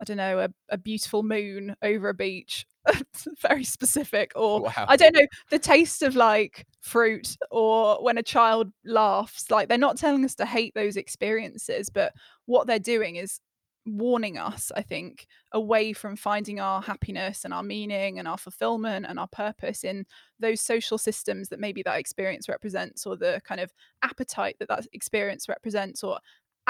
I 0.00 0.04
don't 0.04 0.16
know, 0.16 0.40
a, 0.40 0.48
a 0.70 0.78
beautiful 0.78 1.22
moon 1.22 1.76
over 1.82 2.08
a 2.08 2.14
beach. 2.14 2.66
Very 3.42 3.64
specific. 3.64 4.32
Or 4.34 4.62
wow 4.62 4.86
I 4.88 4.96
don't 4.96 5.14
know, 5.14 5.26
the 5.50 5.58
taste 5.58 6.02
of 6.02 6.16
like 6.16 6.66
fruit 6.80 7.36
or 7.50 8.02
when 8.02 8.16
a 8.16 8.22
child 8.22 8.72
laughs. 8.84 9.50
Like 9.50 9.68
they're 9.68 9.78
not 9.78 9.98
telling 9.98 10.24
us 10.24 10.34
to 10.36 10.46
hate 10.46 10.74
those 10.74 10.96
experiences, 10.96 11.90
but 11.90 12.14
what 12.46 12.66
they're 12.66 12.78
doing 12.78 13.16
is 13.16 13.40
warning 13.86 14.38
us, 14.38 14.70
I 14.74 14.82
think, 14.82 15.26
away 15.52 15.92
from 15.92 16.16
finding 16.16 16.60
our 16.60 16.80
happiness 16.80 17.44
and 17.44 17.52
our 17.52 17.62
meaning 17.62 18.18
and 18.18 18.28
our 18.28 18.38
fulfillment 18.38 19.06
and 19.08 19.18
our 19.18 19.28
purpose 19.28 19.84
in 19.84 20.04
those 20.38 20.60
social 20.60 20.98
systems 20.98 21.48
that 21.48 21.60
maybe 21.60 21.82
that 21.82 21.98
experience 21.98 22.48
represents 22.48 23.06
or 23.06 23.16
the 23.16 23.40
kind 23.44 23.60
of 23.60 23.72
appetite 24.02 24.56
that 24.58 24.68
that 24.68 24.86
experience 24.92 25.48
represents 25.48 26.02
or 26.02 26.18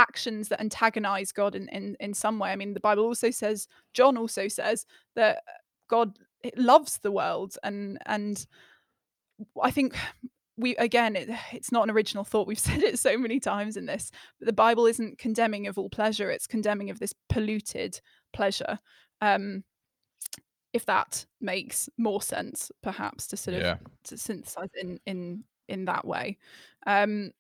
actions 0.01 0.49
that 0.49 0.61
antagonize 0.61 1.31
God 1.31 1.55
in, 1.55 1.69
in 1.69 1.97
in 2.01 2.15
some 2.15 2.39
way. 2.39 2.51
I 2.51 2.57
mean, 2.57 2.75
the 2.75 2.81
Bible 2.81 3.05
also 3.05 3.31
says, 3.31 3.69
John 3.93 4.17
also 4.17 4.49
says 4.49 4.87
that 5.15 5.43
God 5.89 6.19
loves 6.57 6.99
the 6.99 7.13
world, 7.13 7.57
and 7.63 7.99
and 8.07 8.47
I 9.63 9.71
think 9.71 9.97
we 10.57 10.77
again, 10.77 11.17
it, 11.17 11.29
it's 11.53 11.73
not 11.73 11.85
an 11.85 11.91
original 11.91 12.25
thought. 12.25 12.47
We've 12.47 12.59
said 12.71 12.83
it 12.83 12.99
so 12.99 13.17
many 13.19 13.39
times 13.41 13.77
in 13.77 13.87
this, 13.87 14.11
but 14.39 14.47
the 14.47 14.53
Bible 14.53 14.87
isn't 14.87 15.19
condemning 15.19 15.67
of 15.67 15.79
all 15.79 15.91
pleasure; 15.91 16.31
it's 16.31 16.47
condemning 16.47 16.91
of 16.91 16.99
this 16.99 17.15
polluted 17.29 18.01
pleasure. 18.33 18.79
Um, 19.21 19.65
if 20.73 20.87
that 20.87 21.27
makes 21.41 21.89
more 21.99 22.23
sense, 22.23 22.71
perhaps 22.83 23.27
to 23.29 23.37
sort 23.37 23.57
of 23.57 23.63
yeah 23.63 23.77
to 24.05 24.17
synthesize 24.17 24.71
in 24.81 24.99
in 25.07 25.45
in 25.69 25.85
that 25.87 26.07
way. 26.07 26.39
Um, 26.87 27.33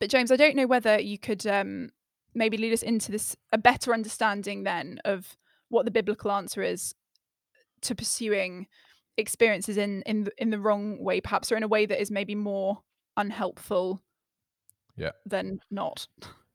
but 0.00 0.10
James, 0.10 0.30
I 0.30 0.36
don't 0.36 0.56
know 0.56 0.66
whether 0.66 0.98
you 1.00 1.18
could 1.18 1.46
um, 1.46 1.90
maybe 2.34 2.56
lead 2.56 2.72
us 2.72 2.82
into 2.82 3.10
this 3.12 3.36
a 3.52 3.58
better 3.58 3.92
understanding 3.94 4.64
then 4.64 5.00
of 5.04 5.36
what 5.68 5.84
the 5.84 5.90
biblical 5.90 6.30
answer 6.30 6.62
is 6.62 6.94
to 7.82 7.94
pursuing 7.94 8.66
experiences 9.16 9.76
in 9.76 10.02
in 10.02 10.24
the, 10.24 10.32
in 10.38 10.50
the 10.50 10.58
wrong 10.60 11.02
way, 11.02 11.20
perhaps, 11.20 11.50
or 11.52 11.56
in 11.56 11.62
a 11.62 11.68
way 11.68 11.86
that 11.86 12.00
is 12.00 12.10
maybe 12.10 12.34
more 12.34 12.78
unhelpful. 13.16 14.02
Yeah. 14.96 15.12
Than 15.26 15.60
not. 15.70 16.08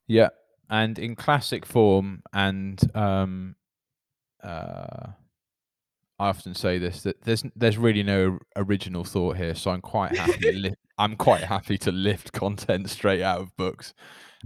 yeah 0.06 0.28
and 0.70 0.98
in 0.98 1.14
classic 1.16 1.64
form 1.64 2.22
and 2.32 2.78
um 2.94 3.54
uh 4.42 5.08
I 6.18 6.28
often 6.28 6.54
say 6.54 6.78
this 6.78 7.02
that 7.02 7.22
there's 7.22 7.42
there's 7.56 7.76
really 7.76 8.02
no 8.02 8.38
original 8.54 9.04
thought 9.04 9.36
here, 9.36 9.54
so 9.54 9.70
I'm 9.72 9.80
quite 9.80 10.16
happy 10.16 10.52
li- 10.52 10.74
I'm 10.98 11.16
quite 11.16 11.42
happy 11.42 11.78
to 11.78 11.92
lift 11.92 12.32
content 12.32 12.88
straight 12.90 13.22
out 13.22 13.40
of 13.40 13.56
books 13.56 13.94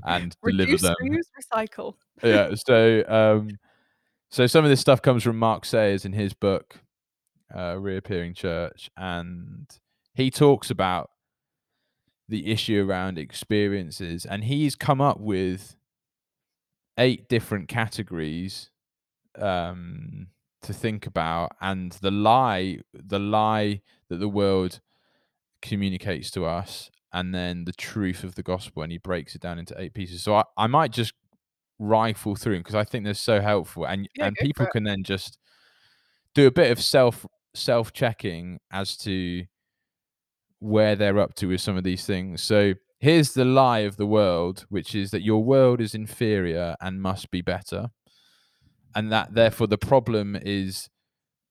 and 0.06 0.34
deliver 0.44 0.72
Reduce, 0.72 0.82
them. 0.82 0.94
reuse, 1.02 1.26
recycle. 1.52 1.94
yeah. 2.22 2.54
So, 2.66 3.04
um, 3.08 3.50
so 4.30 4.46
some 4.46 4.64
of 4.64 4.70
this 4.70 4.80
stuff 4.80 5.02
comes 5.02 5.22
from 5.22 5.38
Mark 5.38 5.64
Sayers 5.64 6.04
in 6.04 6.12
his 6.12 6.34
book, 6.34 6.80
uh, 7.54 7.76
Reappearing 7.78 8.34
Church, 8.34 8.90
and 8.96 9.66
he 10.14 10.30
talks 10.30 10.70
about 10.70 11.10
the 12.28 12.50
issue 12.50 12.84
around 12.86 13.18
experiences, 13.18 14.26
and 14.26 14.44
he's 14.44 14.74
come 14.74 15.00
up 15.00 15.18
with 15.18 15.76
eight 16.98 17.28
different 17.28 17.68
categories 17.68 18.70
um, 19.38 20.26
to 20.62 20.72
think 20.72 21.06
about, 21.06 21.52
and 21.60 21.92
the 21.92 22.10
lie, 22.10 22.78
the 22.92 23.18
lie 23.18 23.80
that 24.10 24.18
the 24.18 24.28
world 24.28 24.80
communicates 25.62 26.30
to 26.32 26.44
us, 26.46 26.90
and 27.12 27.34
then 27.34 27.64
the 27.64 27.72
truth 27.72 28.24
of 28.24 28.34
the 28.34 28.42
gospel, 28.42 28.82
and 28.82 28.92
he 28.92 28.98
breaks 28.98 29.34
it 29.34 29.40
down 29.42 29.58
into 29.58 29.78
eight 29.80 29.94
pieces. 29.94 30.22
So 30.22 30.36
I, 30.36 30.44
I 30.56 30.66
might 30.66 30.92
just 30.92 31.14
rifle 31.78 32.34
through 32.36 32.54
them 32.54 32.62
because 32.62 32.74
I 32.74 32.84
think 32.84 33.04
they're 33.04 33.14
so 33.14 33.40
helpful, 33.40 33.86
and 33.86 34.08
Yeah, 34.14 34.26
and 34.26 34.36
people 34.36 34.66
can 34.66 34.84
then 34.84 35.04
just 35.04 35.38
do 36.34 36.46
a 36.46 36.50
bit 36.50 36.70
of 36.70 36.80
self 36.82 37.26
self 37.54 37.92
checking 37.92 38.60
as 38.70 38.96
to 38.98 39.44
where 40.60 40.96
they're 40.96 41.18
up 41.18 41.34
to 41.34 41.46
with 41.46 41.60
some 41.60 41.76
of 41.76 41.84
these 41.84 42.04
things. 42.04 42.42
So 42.42 42.74
here's 42.98 43.32
the 43.32 43.44
lie 43.44 43.80
of 43.80 43.96
the 43.96 44.06
world, 44.06 44.66
which 44.68 44.94
is 44.94 45.10
that 45.12 45.22
your 45.22 45.42
world 45.42 45.80
is 45.80 45.94
inferior 45.94 46.74
and 46.80 47.00
must 47.00 47.30
be 47.30 47.42
better, 47.42 47.90
and 48.94 49.12
that 49.12 49.34
therefore 49.34 49.66
the 49.66 49.78
problem 49.78 50.36
is 50.36 50.88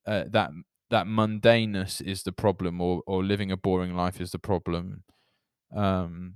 uh, 0.06 0.26
that 0.32 0.52
that 0.90 1.08
mundaneness 1.08 2.02
is 2.02 2.24
the 2.24 2.32
problem, 2.32 2.82
or 2.82 3.04
or 3.06 3.24
living 3.24 3.52
a 3.52 3.58
boring 3.58 3.96
life 3.96 4.22
is 4.22 4.32
the 4.32 4.40
problem. 4.40 5.04
Um, 5.76 6.36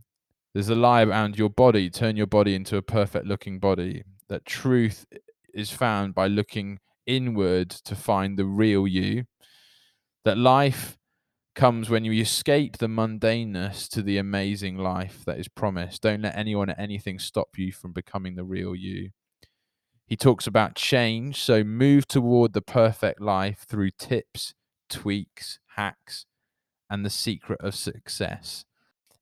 there's 0.53 0.69
a 0.69 0.75
lie 0.75 1.03
around 1.03 1.37
your 1.37 1.49
body. 1.49 1.89
Turn 1.89 2.17
your 2.17 2.27
body 2.27 2.55
into 2.55 2.77
a 2.77 2.81
perfect 2.81 3.25
looking 3.25 3.59
body. 3.59 4.03
That 4.27 4.45
truth 4.45 5.05
is 5.53 5.71
found 5.71 6.13
by 6.13 6.27
looking 6.27 6.79
inward 7.05 7.69
to 7.69 7.95
find 7.95 8.37
the 8.37 8.45
real 8.45 8.87
you. 8.87 9.25
That 10.25 10.37
life 10.37 10.97
comes 11.55 11.89
when 11.89 12.05
you 12.05 12.13
escape 12.21 12.77
the 12.77 12.87
mundaneness 12.87 13.89
to 13.89 14.01
the 14.01 14.17
amazing 14.17 14.77
life 14.77 15.23
that 15.25 15.39
is 15.39 15.47
promised. 15.47 16.01
Don't 16.01 16.21
let 16.21 16.37
anyone 16.37 16.69
or 16.69 16.75
anything 16.77 17.19
stop 17.19 17.57
you 17.57 17.71
from 17.71 17.91
becoming 17.91 18.35
the 18.35 18.43
real 18.43 18.75
you. 18.75 19.11
He 20.11 20.17
talks 20.17 20.45
about 20.45 20.75
change, 20.75 21.41
so 21.41 21.63
move 21.63 22.05
toward 22.05 22.51
the 22.51 22.61
perfect 22.61 23.21
life 23.21 23.65
through 23.65 23.91
tips, 23.91 24.53
tweaks, 24.89 25.59
hacks, 25.77 26.25
and 26.89 27.05
the 27.05 27.09
secret 27.09 27.61
of 27.61 27.75
success. 27.75 28.65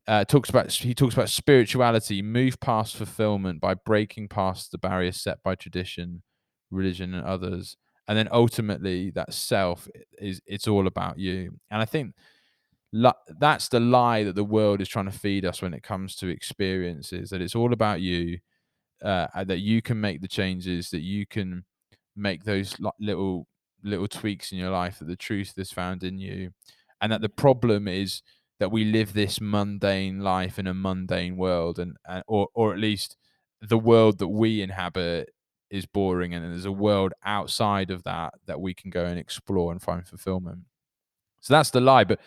Uh, 0.07 0.25
talks 0.25 0.49
about 0.49 0.71
he 0.71 0.95
talks 0.95 1.13
about 1.13 1.29
spirituality, 1.29 2.23
move 2.23 2.59
past 2.59 2.95
fulfillment 2.95 3.61
by 3.61 3.75
breaking 3.75 4.29
past 4.29 4.71
the 4.71 4.79
barriers 4.79 5.21
set 5.21 5.43
by 5.43 5.53
tradition, 5.53 6.23
religion, 6.71 7.13
and 7.13 7.23
others, 7.23 7.77
and 8.07 8.17
then 8.17 8.27
ultimately 8.31 9.11
that 9.11 9.31
self 9.31 9.87
is 10.17 10.41
it's 10.47 10.67
all 10.67 10.87
about 10.87 11.19
you. 11.19 11.59
And 11.69 11.83
I 11.83 11.85
think 11.85 12.15
that's 13.39 13.67
the 13.67 13.79
lie 13.79 14.23
that 14.23 14.33
the 14.33 14.43
world 14.43 14.81
is 14.81 14.89
trying 14.89 15.05
to 15.05 15.11
feed 15.11 15.45
us 15.45 15.61
when 15.61 15.75
it 15.75 15.83
comes 15.83 16.15
to 16.15 16.29
experiences 16.29 17.29
that 17.29 17.43
it's 17.43 17.53
all 17.53 17.73
about 17.73 18.01
you 18.01 18.39
uh, 19.03 19.43
that 19.43 19.59
you 19.59 19.81
can 19.81 19.99
make 19.99 20.21
the 20.21 20.27
changes 20.27 20.89
that 20.89 21.01
you 21.01 21.25
can 21.25 21.63
make 22.15 22.43
those 22.43 22.75
little 22.99 23.47
little 23.83 24.07
tweaks 24.07 24.51
in 24.51 24.57
your 24.57 24.71
life 24.71 24.99
that 24.99 25.07
the 25.07 25.15
truth 25.15 25.53
is 25.57 25.71
found 25.71 26.03
in 26.03 26.17
you 26.17 26.51
and 27.01 27.11
that 27.11 27.21
the 27.21 27.29
problem 27.29 27.87
is 27.87 28.21
that 28.59 28.71
we 28.71 28.83
live 28.83 29.13
this 29.13 29.39
mundane 29.39 30.19
life 30.19 30.59
in 30.59 30.67
a 30.67 30.73
mundane 30.73 31.37
world 31.37 31.79
and, 31.79 31.95
and 32.07 32.23
or 32.27 32.47
or 32.53 32.73
at 32.73 32.79
least 32.79 33.15
the 33.61 33.77
world 33.77 34.19
that 34.19 34.27
we 34.27 34.61
inhabit 34.61 35.29
is 35.69 35.85
boring 35.85 36.33
and 36.33 36.43
there's 36.43 36.65
a 36.65 36.71
world 36.71 37.13
outside 37.23 37.91
of 37.91 38.03
that 38.03 38.33
that 38.47 38.59
we 38.59 38.73
can 38.73 38.89
go 38.89 39.05
and 39.05 39.19
explore 39.19 39.71
and 39.71 39.81
find 39.81 40.05
fulfillment 40.07 40.59
so 41.39 41.53
that's 41.53 41.69
the 41.69 41.79
lie 41.79 42.03
but 42.03 42.19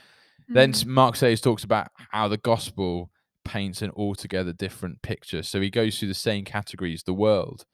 then 0.49 0.73
Mm. 0.73 0.87
Mark 0.87 1.17
Sayers 1.17 1.41
talks 1.41 1.65
about 1.65 1.89
how 2.11 2.29
the 2.29 2.37
gospel 2.37 3.11
paints 3.45 3.83
an 3.83 3.91
altogether 3.91 4.53
different 4.53 5.03
picture. 5.03 5.43
So 5.43 5.61
he 5.61 5.71
goes 5.71 5.99
through 5.99 6.09
the 6.09 6.15
same 6.15 6.45
categories 6.45 7.03
the 7.03 7.15
world. 7.15 7.65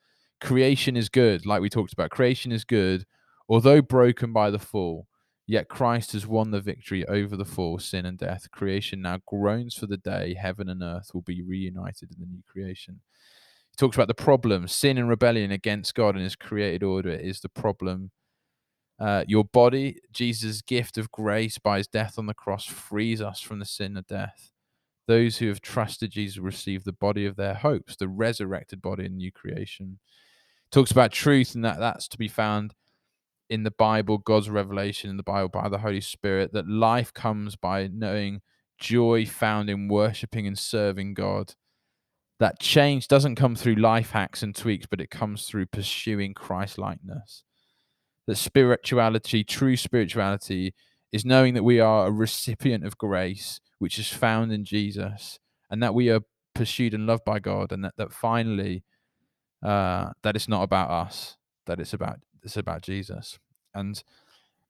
Creation 0.41 0.95
is 0.95 1.09
good, 1.09 1.45
like 1.45 1.61
we 1.61 1.69
talked 1.69 1.93
about. 1.93 2.11
Creation 2.11 2.51
is 2.51 2.63
good, 2.63 3.05
although 3.47 3.81
broken 3.81 4.31
by 4.31 4.49
the 4.49 4.59
fall. 4.59 5.07
Yet 5.45 5.67
Christ 5.67 6.13
has 6.13 6.27
won 6.27 6.51
the 6.51 6.61
victory 6.61 7.05
over 7.07 7.35
the 7.35 7.45
fall, 7.45 7.79
sin, 7.79 8.05
and 8.05 8.17
death. 8.17 8.51
Creation 8.51 9.01
now 9.01 9.17
groans 9.25 9.75
for 9.75 9.87
the 9.87 9.97
day 9.97 10.35
heaven 10.39 10.69
and 10.69 10.83
earth 10.83 11.09
will 11.13 11.23
be 11.23 11.41
reunited 11.41 12.11
in 12.11 12.19
the 12.19 12.27
new 12.27 12.43
creation. 12.47 13.01
He 13.71 13.75
talks 13.75 13.97
about 13.97 14.07
the 14.07 14.13
problem 14.13 14.67
sin 14.67 14.97
and 14.97 15.09
rebellion 15.09 15.51
against 15.51 15.95
God 15.95 16.15
and 16.15 16.23
his 16.23 16.35
created 16.35 16.83
order 16.83 17.09
is 17.09 17.39
the 17.39 17.49
problem 17.49 18.11
uh, 18.99 19.23
your 19.27 19.45
body, 19.45 19.99
Jesus' 20.11 20.61
gift 20.61 20.97
of 20.97 21.11
grace 21.11 21.57
by 21.57 21.77
his 21.77 21.87
death 21.87 22.19
on 22.19 22.25
the 22.25 22.33
cross, 22.33 22.65
frees 22.65 23.21
us 23.21 23.39
from 23.39 23.59
the 23.59 23.65
sin 23.65 23.95
of 23.95 24.05
death. 24.07 24.48
Those 25.09 25.37
who 25.37 25.47
have 25.47 25.59
trusted 25.59 26.11
Jesus 26.11 26.37
receive 26.37 26.83
the 26.83 26.93
body 26.93 27.25
of 27.25 27.35
their 27.35 27.55
hopes, 27.55 27.95
the 27.95 28.07
resurrected 28.07 28.79
body 28.79 29.05
in 29.05 29.17
new 29.17 29.31
creation. 29.31 29.97
Talks 30.71 30.91
about 30.91 31.11
truth 31.11 31.55
and 31.55 31.65
that 31.65 31.79
that's 31.79 32.07
to 32.09 32.17
be 32.17 32.27
found 32.27 32.75
in 33.49 33.63
the 33.63 33.71
Bible, 33.71 34.19
God's 34.19 34.51
revelation 34.51 35.09
in 35.09 35.17
the 35.17 35.23
Bible 35.23 35.49
by 35.49 35.67
the 35.67 35.79
Holy 35.79 36.01
Spirit, 36.01 36.53
that 36.53 36.69
life 36.69 37.11
comes 37.11 37.55
by 37.55 37.87
knowing 37.91 38.41
joy 38.77 39.25
found 39.25 39.67
in 39.67 39.87
worshiping 39.87 40.45
and 40.45 40.57
serving 40.57 41.15
God. 41.15 41.55
That 42.39 42.59
change 42.59 43.07
doesn't 43.07 43.35
come 43.35 43.55
through 43.55 43.75
life 43.75 44.11
hacks 44.11 44.43
and 44.43 44.55
tweaks, 44.55 44.85
but 44.85 45.01
it 45.01 45.09
comes 45.09 45.45
through 45.45 45.65
pursuing 45.65 46.35
Christ 46.35 46.77
likeness 46.77 47.43
that 48.29 48.35
spirituality, 48.35 49.43
true 49.43 49.75
spirituality, 49.75 50.75
is 51.11 51.25
knowing 51.25 51.55
that 51.55 51.63
we 51.63 51.79
are 51.79 52.05
a 52.05 52.11
recipient 52.11 52.85
of 52.85 52.95
grace, 52.95 53.59
which 53.79 53.97
is 53.99 54.07
found 54.13 54.51
in 54.51 54.63
Jesus, 54.65 55.39
and 55.69 55.81
that 55.83 55.93
we 55.95 56.09
are 56.09 56.21
pursued 56.53 56.93
and 56.93 57.07
loved 57.07 57.25
by 57.25 57.39
God, 57.39 57.71
and 57.71 57.83
that 57.83 57.95
that 57.97 58.13
finally, 58.13 58.83
uh, 59.63 60.11
that 60.23 60.35
it's 60.35 60.47
not 60.47 60.63
about 60.63 60.89
us, 60.89 61.37
that 61.65 61.79
it's 61.79 61.93
about 61.93 62.19
it's 62.43 62.57
about 62.57 62.81
Jesus. 62.83 63.39
And 63.73 64.01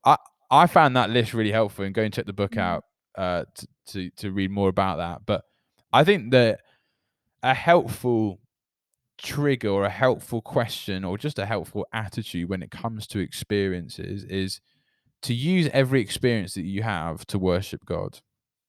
I 0.04 0.16
I 0.50 0.66
found 0.66 0.96
that 0.96 1.10
list 1.10 1.34
really 1.34 1.52
helpful, 1.52 1.84
and 1.84 1.94
go 1.94 2.02
and 2.02 2.12
check 2.14 2.26
the 2.26 2.32
book 2.32 2.52
Mm. 2.52 2.60
out 2.60 2.84
uh, 3.16 3.44
to, 3.54 3.66
to 3.88 4.10
to 4.16 4.32
read 4.32 4.50
more 4.50 4.68
about 4.68 4.98
that. 4.98 5.26
But 5.26 5.44
I 5.92 6.04
think 6.04 6.30
that 6.32 6.60
a 7.42 7.54
helpful 7.54 8.40
trigger 9.18 9.68
or 9.68 9.84
a 9.84 9.90
helpful 9.90 10.40
question 10.42 11.04
or 11.04 11.18
just 11.18 11.38
a 11.38 11.46
helpful 11.46 11.86
attitude 11.92 12.48
when 12.48 12.62
it 12.62 12.70
comes 12.70 13.06
to 13.08 13.18
experiences 13.18 14.24
is 14.24 14.60
to 15.22 15.34
use 15.34 15.68
every 15.72 16.00
experience 16.00 16.54
that 16.54 16.62
you 16.62 16.82
have 16.82 17.26
to 17.26 17.38
worship 17.38 17.84
God. 17.84 18.20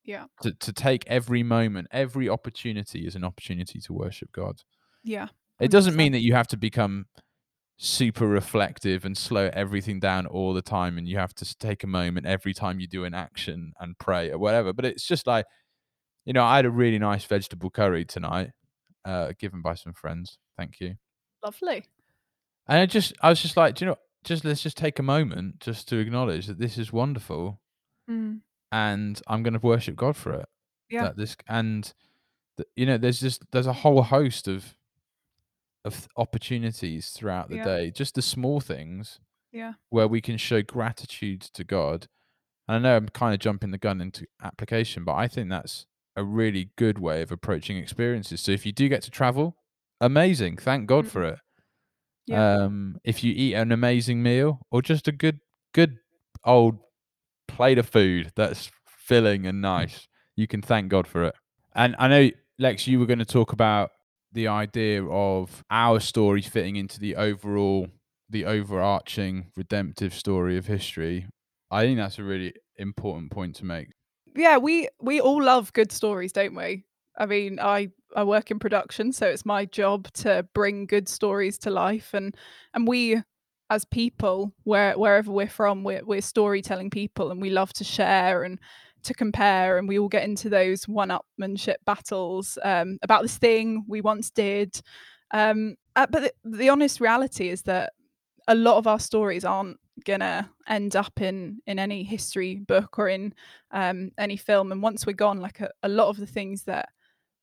Yeah. 0.04 0.26
To, 0.42 0.54
to 0.54 0.74
take 0.74 1.04
every 1.08 1.44
moment, 1.44 1.88
every 1.92 2.28
opportunity 2.28 3.06
is 3.06 3.16
an 3.16 3.24
opportunity 3.24 3.80
to 3.80 3.94
worship 3.94 4.32
God. 4.32 4.62
Yeah. 5.04 5.28
It 5.60 5.70
doesn't 5.70 5.96
mean 5.96 6.12
that 6.14 6.22
you 6.22 6.34
have 6.34 6.48
to 6.48 6.58
become 6.58 7.06
super 7.78 8.28
reflective 8.28 9.06
and 9.06 9.18
slow 9.18 9.50
everything 9.54 10.00
down 10.00 10.26
all 10.26 10.54
the 10.54 10.62
time 10.62 10.98
and 10.98 11.08
you 11.08 11.18
have 11.18 11.34
to 11.34 11.58
take 11.58 11.84
a 11.84 11.88
moment 11.88 12.26
every 12.26 12.54
time 12.54 12.80
you 12.80 12.88
do 12.88 13.06
an 13.06 13.14
action 13.14 13.74
and 13.80 13.98
pray 13.98 14.32
or 14.32 14.38
whatever. 14.38 14.74
But 14.74 14.86
it's 14.86 15.06
just 15.06 15.28
like, 15.28 15.46
you 16.26 16.34
know, 16.34 16.44
I 16.44 16.58
had 16.58 16.66
a 16.66 16.72
really 16.72 17.00
nice 17.00 17.26
vegetable 17.26 17.70
curry 17.70 18.06
tonight, 18.06 18.52
uh, 19.06 19.34
given 19.40 19.62
by 19.62 19.76
some 19.76 19.94
friends. 19.94 20.38
Thank 20.58 20.80
you. 20.80 20.96
Lovely. 21.44 21.86
And 22.68 22.80
I 22.80 22.86
just, 22.86 23.14
I 23.22 23.30
was 23.30 23.42
just 23.42 23.58
like, 23.58 23.76
do 23.76 23.86
you 23.86 23.92
know, 23.92 23.98
just 24.24 24.46
let's 24.46 24.62
just 24.62 24.78
take 24.78 25.00
a 25.00 25.04
moment 25.04 25.60
just 25.60 25.88
to 25.90 25.98
acknowledge 25.98 26.48
that 26.48 26.60
this 26.60 26.78
is 26.78 26.92
wonderful, 26.94 27.60
Mm. 28.10 28.42
And 28.72 29.22
I'm 29.28 29.44
going 29.44 29.54
to 29.54 29.60
worship 29.66 29.96
God 29.96 30.16
for 30.16 30.34
it. 30.34 30.46
Yeah. 30.90 31.04
That 31.04 31.18
this 31.18 31.36
and, 31.48 31.92
th- 32.58 32.68
you 32.76 32.86
know, 32.86 32.98
there's 32.98 33.20
just 33.22 33.44
there's 33.52 33.68
a 33.68 33.74
whole 33.74 34.04
host 34.04 34.48
of 34.48 34.76
of 35.86 36.08
opportunities 36.18 37.10
throughout 37.10 37.50
the 37.50 37.58
Yeah. 37.58 37.64
day, 37.66 37.92
just 37.92 38.16
the 38.16 38.22
small 38.22 38.60
things 38.60 39.20
Yeah. 39.52 39.74
where 39.90 40.08
we 40.08 40.22
can 40.22 40.38
show 40.38 40.62
gratitude 40.62 41.42
to 41.42 41.64
God. 41.64 42.08
And 42.68 42.76
I 42.78 42.80
know 42.80 42.96
I'm 42.98 43.10
kind 43.10 43.34
of 43.34 43.40
jumping 43.40 43.72
the 43.72 43.78
gun 43.80 44.00
into 44.00 44.28
application, 44.44 45.04
but 45.04 45.16
I 45.16 45.28
think 45.28 45.50
that's 45.50 45.88
a 46.16 46.24
really 46.24 46.70
good 46.76 47.00
way 47.00 47.22
of 47.24 47.32
approaching 47.32 47.78
experiences. 47.78 48.42
So 48.42 48.52
if 48.52 48.66
you 48.66 48.72
do 48.72 48.90
get 48.90 49.02
to 49.04 49.12
travel, 49.12 49.56
amazing. 50.00 50.58
Thank 50.58 50.86
God 50.88 51.08
for 51.08 51.24
it. 51.24 51.40
Yeah. 52.28 52.58
Um, 52.66 53.00
if 53.04 53.24
you 53.24 53.34
eat 53.36 53.56
an 53.56 53.72
amazing 53.72 54.22
meal 54.22 54.60
or 54.70 54.82
just 54.84 55.08
a 55.08 55.12
good, 55.12 55.40
good 55.74 55.98
old 56.46 56.78
plate 57.56 57.78
of 57.78 57.88
food 57.88 58.32
that's 58.36 58.72
filling 58.86 59.46
and 59.46 59.62
nice, 59.62 60.08
you 60.36 60.48
can 60.48 60.62
thank 60.62 60.90
God 60.90 61.08
for 61.08 61.24
it. 61.24 61.36
And 61.76 61.96
I 62.00 62.08
know, 62.08 62.30
Lex, 62.60 62.88
you 62.88 63.00
were 63.00 63.06
going 63.06 63.20
to 63.20 63.26
talk 63.26 63.54
about 63.54 63.92
the 64.32 64.48
idea 64.48 65.04
of 65.04 65.64
our 65.70 66.00
story 66.00 66.42
fitting 66.42 66.76
into 66.76 67.00
the 67.00 67.16
overall, 67.16 67.88
the 68.30 68.46
overarching 68.46 69.48
redemptive 69.56 70.14
story 70.14 70.58
of 70.58 70.68
history. 70.68 71.28
I 71.70 71.84
think 71.84 71.98
that's 71.98 72.20
a 72.20 72.24
really 72.24 72.54
important 72.78 73.32
point 73.32 73.56
to 73.58 73.66
make. 73.66 73.90
Yeah, 74.36 74.58
we 74.58 74.88
we 75.02 75.20
all 75.20 75.44
love 75.44 75.74
good 75.74 75.92
stories, 75.92 76.32
don't 76.32 76.56
we? 76.56 76.86
I 77.18 77.26
mean, 77.26 77.60
I 77.60 77.90
I 78.16 78.24
work 78.24 78.52
in 78.52 78.60
production, 78.60 79.12
so 79.12 79.28
it's 79.28 79.46
my 79.46 79.66
job 79.66 80.12
to 80.14 80.48
bring 80.54 80.86
good 80.86 81.10
stories 81.10 81.58
to 81.60 81.70
life, 81.70 82.14
and 82.14 82.36
and 82.74 82.88
we 82.88 83.22
as 83.72 83.86
people, 83.86 84.54
where 84.66 84.94
wherever 84.98 85.32
we're 85.32 85.48
from, 85.48 85.84
we're 85.84 86.04
we're 86.06 86.22
storytelling 86.22 86.90
people, 86.90 87.32
and 87.32 87.42
we 87.42 87.50
love 87.50 87.72
to 87.74 87.84
share 87.84 88.44
and 88.44 88.60
to 89.04 89.14
compare, 89.14 89.78
and 89.78 89.88
we 89.88 89.98
all 89.98 90.10
get 90.10 90.24
into 90.24 90.50
those 90.50 90.88
one-upmanship 90.88 91.78
battles 91.86 92.60
um, 92.64 93.00
about 93.02 93.24
this 93.24 93.38
thing 93.38 93.84
we 93.88 94.02
once 94.02 94.30
did. 94.30 94.80
Um, 95.32 95.76
uh, 95.96 96.06
but 96.12 96.22
the, 96.44 96.58
the 96.60 96.70
honest 96.70 97.00
reality 97.00 97.50
is 97.50 97.64
that 97.64 97.94
a 98.48 98.56
lot 98.56 98.78
of 98.78 98.88
our 98.88 99.00
stories 99.00 99.46
aren't 99.46 99.78
gonna 100.06 100.50
end 100.68 100.96
up 100.96 101.22
in 101.22 101.60
in 101.66 101.80
any 101.80 102.04
history 102.04 102.56
book 102.68 103.00
or 103.00 103.08
in 103.08 103.34
um, 103.72 104.12
any 104.18 104.38
film. 104.38 104.72
And 104.72 104.84
once 104.84 105.06
we're 105.06 105.14
gone, 105.14 105.40
like 105.40 105.62
a, 105.62 105.70
a 105.82 105.90
lot 105.90 106.10
of 106.10 106.18
the 106.18 106.28
things 106.28 106.64
that 106.64 106.90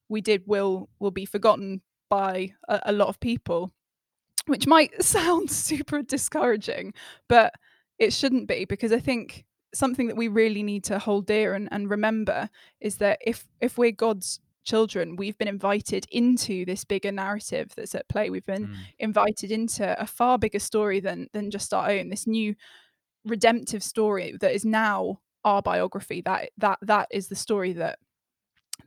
we 0.09 0.21
did 0.21 0.43
will 0.47 0.89
will 1.01 1.11
be 1.11 1.27
forgotten 1.27 1.81
by 2.11 2.53
a, 2.69 2.81
a 2.87 2.93
lot 2.93 3.09
of 3.09 3.19
people, 3.21 3.73
which 4.47 4.67
might 4.67 5.03
sound 5.03 5.51
super 5.51 6.03
discouraging, 6.03 6.95
but 7.29 7.55
it 7.99 8.13
shouldn't 8.13 8.49
be 8.49 8.65
because 8.65 8.93
I 8.93 9.01
think 9.01 9.45
something 9.75 10.07
that 10.09 10.17
we 10.17 10.29
really 10.29 10.63
need 10.63 10.85
to 10.85 10.99
hold 10.99 11.27
dear 11.27 11.55
and, 11.55 11.69
and 11.73 11.91
remember 11.91 12.49
is 12.81 12.97
that 12.99 13.19
if 13.25 13.47
if 13.61 13.77
we're 13.79 13.93
God's 13.93 14.41
children, 14.65 15.17
we've 15.17 15.37
been 15.39 15.49
invited 15.49 16.07
into 16.11 16.65
this 16.67 16.85
bigger 16.85 17.11
narrative 17.11 17.73
that's 17.77 17.95
at 17.95 18.09
play. 18.09 18.29
We've 18.31 18.45
been 18.47 18.69
Mm. 18.69 18.75
invited 18.99 19.51
into 19.51 20.01
a 20.01 20.07
far 20.07 20.39
bigger 20.39 20.59
story 20.59 21.01
than 21.01 21.29
than 21.33 21.51
just 21.51 21.73
our 21.75 21.91
own. 21.91 22.09
This 22.11 22.27
new 22.27 22.55
redemptive 23.25 23.83
story 23.83 24.37
that 24.41 24.55
is 24.55 24.65
now 24.65 25.21
our 25.45 25.63
biography. 25.63 26.21
That 26.23 26.51
that 26.59 26.79
that 26.83 27.09
is 27.11 27.29
the 27.29 27.37
story 27.37 27.73
that 27.75 27.99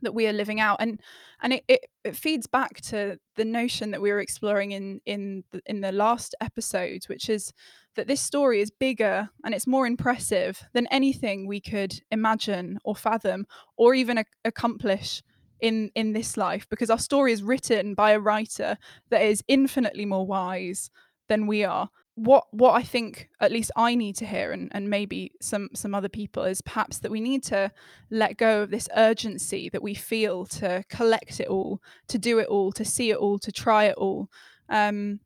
that 0.00 0.14
we 0.14 0.26
are 0.26 0.32
living 0.32 0.60
out 0.60 0.78
and 0.80 1.00
and 1.42 1.52
it, 1.52 1.64
it, 1.68 1.80
it 2.04 2.16
feeds 2.16 2.46
back 2.46 2.80
to 2.80 3.18
the 3.36 3.44
notion 3.44 3.90
that 3.90 4.00
we 4.00 4.10
were 4.10 4.20
exploring 4.20 4.72
in 4.72 5.00
in 5.06 5.44
the, 5.52 5.60
in 5.66 5.80
the 5.80 5.92
last 5.92 6.34
episode 6.40 7.04
which 7.06 7.28
is 7.28 7.52
that 7.94 8.06
this 8.06 8.20
story 8.20 8.60
is 8.60 8.70
bigger 8.70 9.28
and 9.44 9.54
it's 9.54 9.66
more 9.66 9.86
impressive 9.86 10.62
than 10.72 10.86
anything 10.86 11.46
we 11.46 11.60
could 11.60 12.00
imagine 12.10 12.78
or 12.84 12.96
fathom 12.96 13.46
or 13.76 13.94
even 13.94 14.18
a- 14.18 14.24
accomplish 14.44 15.22
in 15.60 15.90
in 15.94 16.12
this 16.12 16.36
life 16.36 16.66
because 16.68 16.90
our 16.90 16.98
story 16.98 17.32
is 17.32 17.42
written 17.42 17.94
by 17.94 18.12
a 18.12 18.20
writer 18.20 18.76
that 19.10 19.22
is 19.22 19.44
infinitely 19.46 20.06
more 20.06 20.26
wise 20.26 20.90
than 21.28 21.46
we 21.46 21.64
are 21.64 21.88
what 22.14 22.44
what 22.50 22.72
I 22.72 22.82
think 22.82 23.28
at 23.40 23.52
least 23.52 23.70
I 23.74 23.94
need 23.94 24.16
to 24.16 24.26
hear 24.26 24.52
and, 24.52 24.70
and 24.72 24.90
maybe 24.90 25.32
some 25.40 25.70
some 25.74 25.94
other 25.94 26.10
people 26.10 26.44
is 26.44 26.60
perhaps 26.60 26.98
that 26.98 27.10
we 27.10 27.20
need 27.20 27.42
to 27.44 27.70
let 28.10 28.36
go 28.36 28.62
of 28.62 28.70
this 28.70 28.88
urgency 28.94 29.70
that 29.70 29.82
we 29.82 29.94
feel 29.94 30.44
to 30.46 30.84
collect 30.88 31.40
it 31.40 31.48
all, 31.48 31.80
to 32.08 32.18
do 32.18 32.38
it 32.38 32.48
all, 32.48 32.70
to 32.72 32.84
see 32.84 33.10
it 33.10 33.16
all, 33.16 33.38
to 33.38 33.50
try 33.50 33.84
it 33.84 33.96
all. 33.96 34.28
Um, 34.68 35.20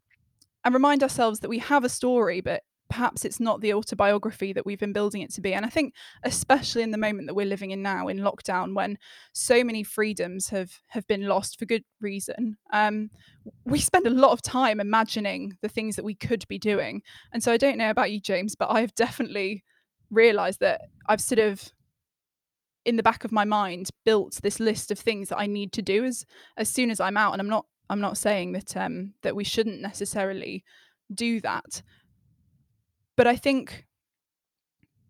and 0.64 0.74
remind 0.74 1.02
ourselves 1.02 1.40
that 1.40 1.48
we 1.48 1.58
have 1.58 1.84
a 1.84 1.88
story, 1.88 2.40
but 2.40 2.62
perhaps 2.88 3.24
it's 3.24 3.40
not 3.40 3.60
the 3.60 3.74
autobiography 3.74 4.52
that 4.52 4.64
we've 4.64 4.78
been 4.78 4.92
building 4.92 5.22
it 5.22 5.32
to 5.34 5.40
be. 5.40 5.54
And 5.54 5.66
I 5.66 5.68
think, 5.68 5.94
especially 6.22 6.82
in 6.82 6.90
the 6.90 6.98
moment 6.98 7.26
that 7.26 7.34
we're 7.34 7.46
living 7.46 7.70
in 7.70 7.82
now, 7.82 8.08
in 8.08 8.18
lockdown, 8.18 8.74
when 8.74 8.98
so 9.32 9.64
many 9.64 9.82
freedoms 9.82 10.48
have 10.48 10.72
have 10.88 11.06
been 11.06 11.26
lost 11.26 11.58
for 11.58 11.64
good 11.64 11.84
reason, 12.00 12.56
um, 12.72 13.10
we 13.64 13.78
spend 13.78 14.06
a 14.06 14.10
lot 14.10 14.32
of 14.32 14.42
time 14.42 14.80
imagining 14.80 15.56
the 15.62 15.68
things 15.68 15.96
that 15.96 16.04
we 16.04 16.14
could 16.14 16.46
be 16.48 16.58
doing. 16.58 17.02
And 17.32 17.42
so 17.42 17.52
I 17.52 17.56
don't 17.56 17.78
know 17.78 17.90
about 17.90 18.12
you, 18.12 18.20
James, 18.20 18.54
but 18.54 18.70
I've 18.70 18.94
definitely 18.94 19.64
realized 20.10 20.60
that 20.60 20.82
I've 21.08 21.20
sort 21.20 21.40
of 21.40 21.72
in 22.84 22.96
the 22.96 23.02
back 23.02 23.24
of 23.24 23.32
my 23.32 23.44
mind 23.44 23.90
built 24.04 24.38
this 24.42 24.60
list 24.60 24.92
of 24.92 24.98
things 24.98 25.28
that 25.28 25.38
I 25.38 25.46
need 25.46 25.72
to 25.72 25.82
do 25.82 26.04
as 26.04 26.24
as 26.56 26.68
soon 26.68 26.90
as 26.90 27.00
I'm 27.00 27.16
out 27.16 27.32
and 27.32 27.40
I'm 27.40 27.48
not 27.48 27.66
I'm 27.90 28.00
not 28.00 28.16
saying 28.16 28.52
that 28.52 28.76
um 28.76 29.14
that 29.22 29.34
we 29.34 29.42
shouldn't 29.42 29.80
necessarily 29.80 30.64
do 31.12 31.40
that 31.40 31.82
but 33.16 33.26
I 33.26 33.36
think 33.36 33.86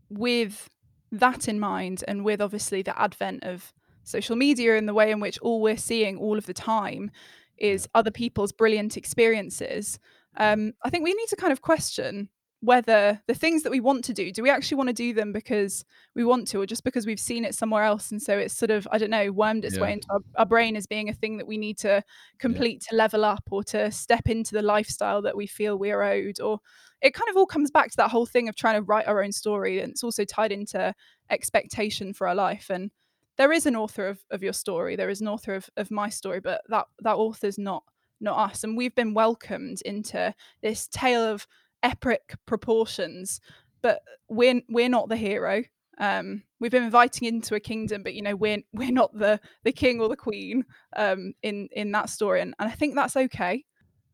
with 0.09 0.69
that 1.13 1.49
in 1.49 1.61
mind, 1.61 2.05
and 2.09 2.25
with 2.25 2.41
obviously 2.41 2.83
the 2.83 3.01
advent 3.01 3.45
of 3.45 3.73
social 4.05 4.37
media 4.37 4.77
and 4.77 4.89
the 4.89 4.95
way 4.95 5.11
in 5.11 5.21
which 5.21 5.39
all 5.39 5.61
we're 5.61 5.77
seeing 5.77 6.17
all 6.17 6.39
of 6.39 6.47
the 6.47 6.55
time 6.55 7.11
is 7.59 7.89
other 7.95 8.11
people's 8.11 8.53
brilliant 8.53 8.97
experiences, 8.97 9.99
um, 10.37 10.73
I 10.85 10.91
think 10.91 11.05
we 11.05 11.15
need 11.15 11.29
to 11.29 11.37
kind 11.37 11.53
of 11.53 11.63
question 11.63 12.29
whether 12.61 13.21
the 13.27 13.35
things 13.35 13.63
that 13.63 13.71
we 13.71 13.81
want 13.81 14.05
to 14.05 14.13
do, 14.13 14.33
do 14.33 14.43
we 14.43 14.51
actually 14.51 14.77
want 14.77 14.89
to 14.89 14.95
do 14.95 15.13
them 15.13 15.33
because 15.33 15.85
we 16.15 16.25
want 16.25 16.49
to, 16.49 16.61
or 16.61 16.67
just 16.67 16.85
because 16.85 17.07
we've 17.07 17.21
seen 17.21 17.45
it 17.45 17.55
somewhere 17.55 17.85
else? 17.85 18.11
And 18.11 18.21
so 18.21 18.37
it's 18.39 18.57
sort 18.57 18.71
of, 18.71 18.89
I 18.91 18.99
don't 18.99 19.11
know, 19.11 19.31
wormed 19.31 19.65
its 19.65 19.79
way 19.79 19.93
into 19.93 20.07
our, 20.11 20.21
our 20.37 20.47
brain 20.47 20.77
as 20.77 20.87
being 20.87 21.09
a 21.09 21.15
thing 21.15 21.37
that 21.37 21.47
we 21.47 21.59
need 21.59 21.79
to 21.79 22.03
complete 22.39 22.83
to 22.89 22.97
level 22.97 23.25
up 23.25 23.45
or 23.51 23.63
to 23.65 23.91
step 23.91 24.29
into 24.29 24.55
the 24.55 24.63
lifestyle 24.63 25.23
that 25.23 25.37
we 25.37 25.47
feel 25.47 25.79
we 25.79 25.91
are 25.91 26.03
owed, 26.03 26.41
or 26.41 26.59
it 27.03 27.13
kind 27.13 27.29
of 27.29 27.37
all 27.37 27.47
comes 27.47 27.71
back 27.71 27.91
to 27.91 27.97
that 27.99 28.11
whole 28.11 28.27
thing 28.27 28.49
of 28.49 28.57
trying 28.57 28.77
to 28.77 28.83
write 28.83 29.07
our 29.07 29.23
own 29.23 29.33
story 29.33 29.81
and 29.81 29.93
it's 29.93 30.03
also 30.03 30.25
tied 30.25 30.51
into 30.51 30.95
expectation 31.31 32.15
for 32.15 32.27
our 32.27 32.35
life. 32.35 32.71
And 32.71 32.91
there 33.37 33.53
is 33.53 33.67
an 33.67 33.77
author 33.77 34.09
of, 34.09 34.25
of 34.31 34.43
your 34.43 34.55
story 34.55 34.97
there 34.97 35.11
is 35.11 35.21
an 35.21 35.29
author 35.29 35.55
of, 35.55 35.69
of 35.77 35.91
my 35.91 36.09
story 36.09 36.41
but 36.41 36.63
that 36.71 36.87
that 37.01 37.17
author's 37.17 37.59
not 37.59 37.85
not 38.21 38.51
us. 38.51 38.65
And 38.65 38.77
we've 38.77 38.95
been 38.95 39.15
welcomed 39.15 39.83
into 39.85 40.35
this 40.63 40.89
tale 40.89 41.23
of 41.23 41.47
epic 41.87 42.35
proportions 42.47 43.41
but 43.83 44.01
we're 44.29 44.61
we're 44.69 44.89
not 44.89 45.09
the 45.09 45.17
hero. 45.17 45.63
Um 45.99 46.43
we've 46.59 46.71
been 46.71 46.83
inviting 46.83 47.29
into 47.29 47.55
a 47.55 47.61
kingdom 47.61 48.03
but 48.03 48.15
you 48.15 48.23
know 48.23 48.35
we're 48.35 48.63
we're 48.73 48.93
not 48.93 49.17
the 49.17 49.41
the 49.65 49.73
king 49.73 50.01
or 50.01 50.09
the 50.09 50.17
queen 50.17 50.65
um 50.97 51.33
in 51.43 51.69
in 51.73 51.93
that 51.93 52.11
story 52.11 52.41
and, 52.41 52.55
and 52.59 52.69
i 52.69 52.73
think 52.73 52.95
that's 52.95 53.17
okay. 53.17 53.65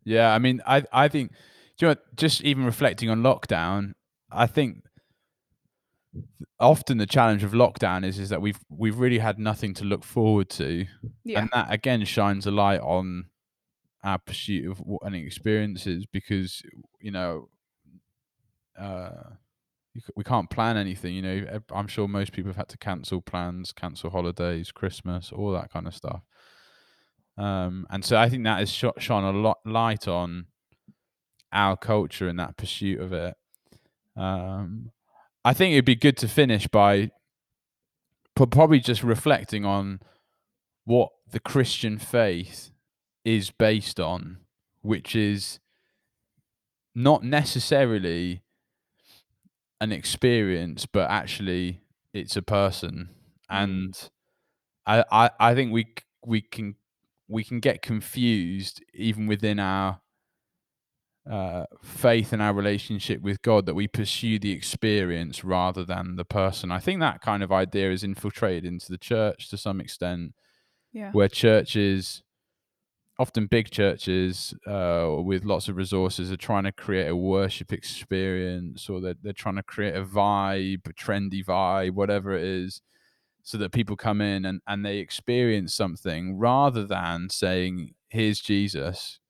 Yeah, 0.04 0.34
I 0.34 0.38
mean, 0.38 0.60
I 0.66 0.82
I 0.92 1.08
think, 1.08 1.32
do 1.78 1.86
you 1.86 1.92
know, 1.92 2.00
just 2.16 2.42
even 2.42 2.64
reflecting 2.64 3.10
on 3.10 3.22
lockdown, 3.22 3.92
I 4.30 4.46
think 4.46 4.84
often 6.58 6.98
the 6.98 7.06
challenge 7.06 7.42
of 7.42 7.52
lockdown 7.52 8.04
is 8.04 8.18
is 8.18 8.28
that 8.28 8.42
we've 8.42 8.58
we've 8.68 8.98
really 8.98 9.18
had 9.18 9.38
nothing 9.38 9.74
to 9.74 9.84
look 9.84 10.04
forward 10.04 10.48
to, 10.50 10.86
yeah. 11.24 11.40
and 11.40 11.50
that 11.52 11.72
again 11.72 12.04
shines 12.04 12.46
a 12.46 12.50
light 12.50 12.80
on 12.80 13.26
our 14.04 14.18
pursuit 14.18 14.68
of 14.70 14.78
what 14.78 15.02
any 15.06 15.24
experiences 15.24 16.06
because 16.06 16.62
you 17.00 17.10
know, 17.10 17.48
uh, 18.82 19.34
we 20.16 20.24
can't 20.24 20.50
plan 20.50 20.76
anything. 20.76 21.14
You 21.14 21.22
know, 21.22 21.60
I'm 21.74 21.86
sure 21.86 22.08
most 22.08 22.32
people 22.32 22.48
have 22.48 22.56
had 22.56 22.68
to 22.70 22.78
cancel 22.78 23.20
plans, 23.20 23.72
cancel 23.72 24.10
holidays, 24.10 24.72
Christmas, 24.72 25.30
all 25.32 25.52
that 25.52 25.70
kind 25.70 25.86
of 25.86 25.94
stuff. 25.94 26.22
Um, 27.36 27.86
and 27.90 28.04
so 28.04 28.16
I 28.16 28.28
think 28.28 28.44
that 28.44 28.58
has 28.58 28.70
sh- 28.70 28.84
shone 28.98 29.24
a 29.24 29.38
lot 29.38 29.58
light 29.64 30.08
on 30.08 30.46
our 31.52 31.76
culture 31.76 32.28
and 32.28 32.38
that 32.38 32.56
pursuit 32.56 33.00
of 33.00 33.12
it. 33.12 33.34
Um, 34.16 34.90
I 35.44 35.52
think 35.52 35.72
it'd 35.72 35.84
be 35.84 35.96
good 35.96 36.16
to 36.18 36.28
finish 36.28 36.66
by 36.66 37.10
pro- 38.34 38.46
probably 38.46 38.80
just 38.80 39.02
reflecting 39.02 39.64
on 39.64 40.00
what 40.84 41.10
the 41.30 41.40
Christian 41.40 41.98
faith 41.98 42.70
is 43.24 43.50
based 43.50 44.00
on, 44.00 44.38
which 44.82 45.14
is 45.14 45.58
not 46.94 47.24
necessarily 47.24 48.41
an 49.82 49.90
experience, 49.90 50.86
but 50.86 51.10
actually 51.10 51.80
it's 52.14 52.36
a 52.36 52.42
person. 52.42 53.08
Mm. 53.50 53.62
And 53.62 54.10
I, 54.86 55.04
I, 55.10 55.30
I 55.40 55.54
think 55.54 55.72
we 55.72 55.86
we 56.24 56.40
can 56.40 56.76
we 57.28 57.42
can 57.42 57.58
get 57.58 57.82
confused 57.82 58.82
even 58.94 59.26
within 59.26 59.58
our 59.58 60.00
uh, 61.28 61.64
faith 61.82 62.32
and 62.32 62.40
our 62.40 62.54
relationship 62.54 63.22
with 63.22 63.42
God 63.42 63.66
that 63.66 63.74
we 63.74 63.88
pursue 63.88 64.38
the 64.38 64.52
experience 64.52 65.42
rather 65.44 65.84
than 65.84 66.14
the 66.14 66.24
person. 66.24 66.70
I 66.70 66.78
think 66.78 67.00
that 67.00 67.20
kind 67.20 67.42
of 67.42 67.50
idea 67.50 67.90
is 67.90 68.04
infiltrated 68.04 68.64
into 68.64 68.86
the 68.88 68.98
church 68.98 69.48
to 69.50 69.56
some 69.56 69.80
extent, 69.80 70.34
yeah 70.92 71.10
where 71.10 71.28
churches, 71.28 72.22
often 73.22 73.46
big 73.46 73.70
churches 73.70 74.52
uh, 74.66 75.08
with 75.24 75.44
lots 75.44 75.68
of 75.68 75.76
resources, 75.76 76.32
are 76.32 76.36
trying 76.36 76.64
to 76.64 76.72
create 76.72 77.06
a 77.06 77.14
worship 77.14 77.72
experience 77.72 78.90
or 78.90 79.00
they're, 79.00 79.14
they're 79.22 79.32
trying 79.32 79.54
to 79.54 79.62
create 79.62 79.94
a 79.94 80.04
vibe, 80.04 80.84
a 80.88 80.92
trendy 80.92 81.44
vibe, 81.44 81.92
whatever 81.92 82.32
it 82.32 82.42
is. 82.42 82.82
So 83.44 83.58
that 83.58 83.70
people 83.70 83.94
come 83.94 84.20
in 84.20 84.44
and, 84.44 84.60
and 84.66 84.84
they 84.84 84.98
experience 84.98 85.72
something 85.72 86.36
rather 86.36 86.84
than 86.84 87.30
saying, 87.30 87.94
Here's 88.08 88.40
Jesus, 88.40 89.20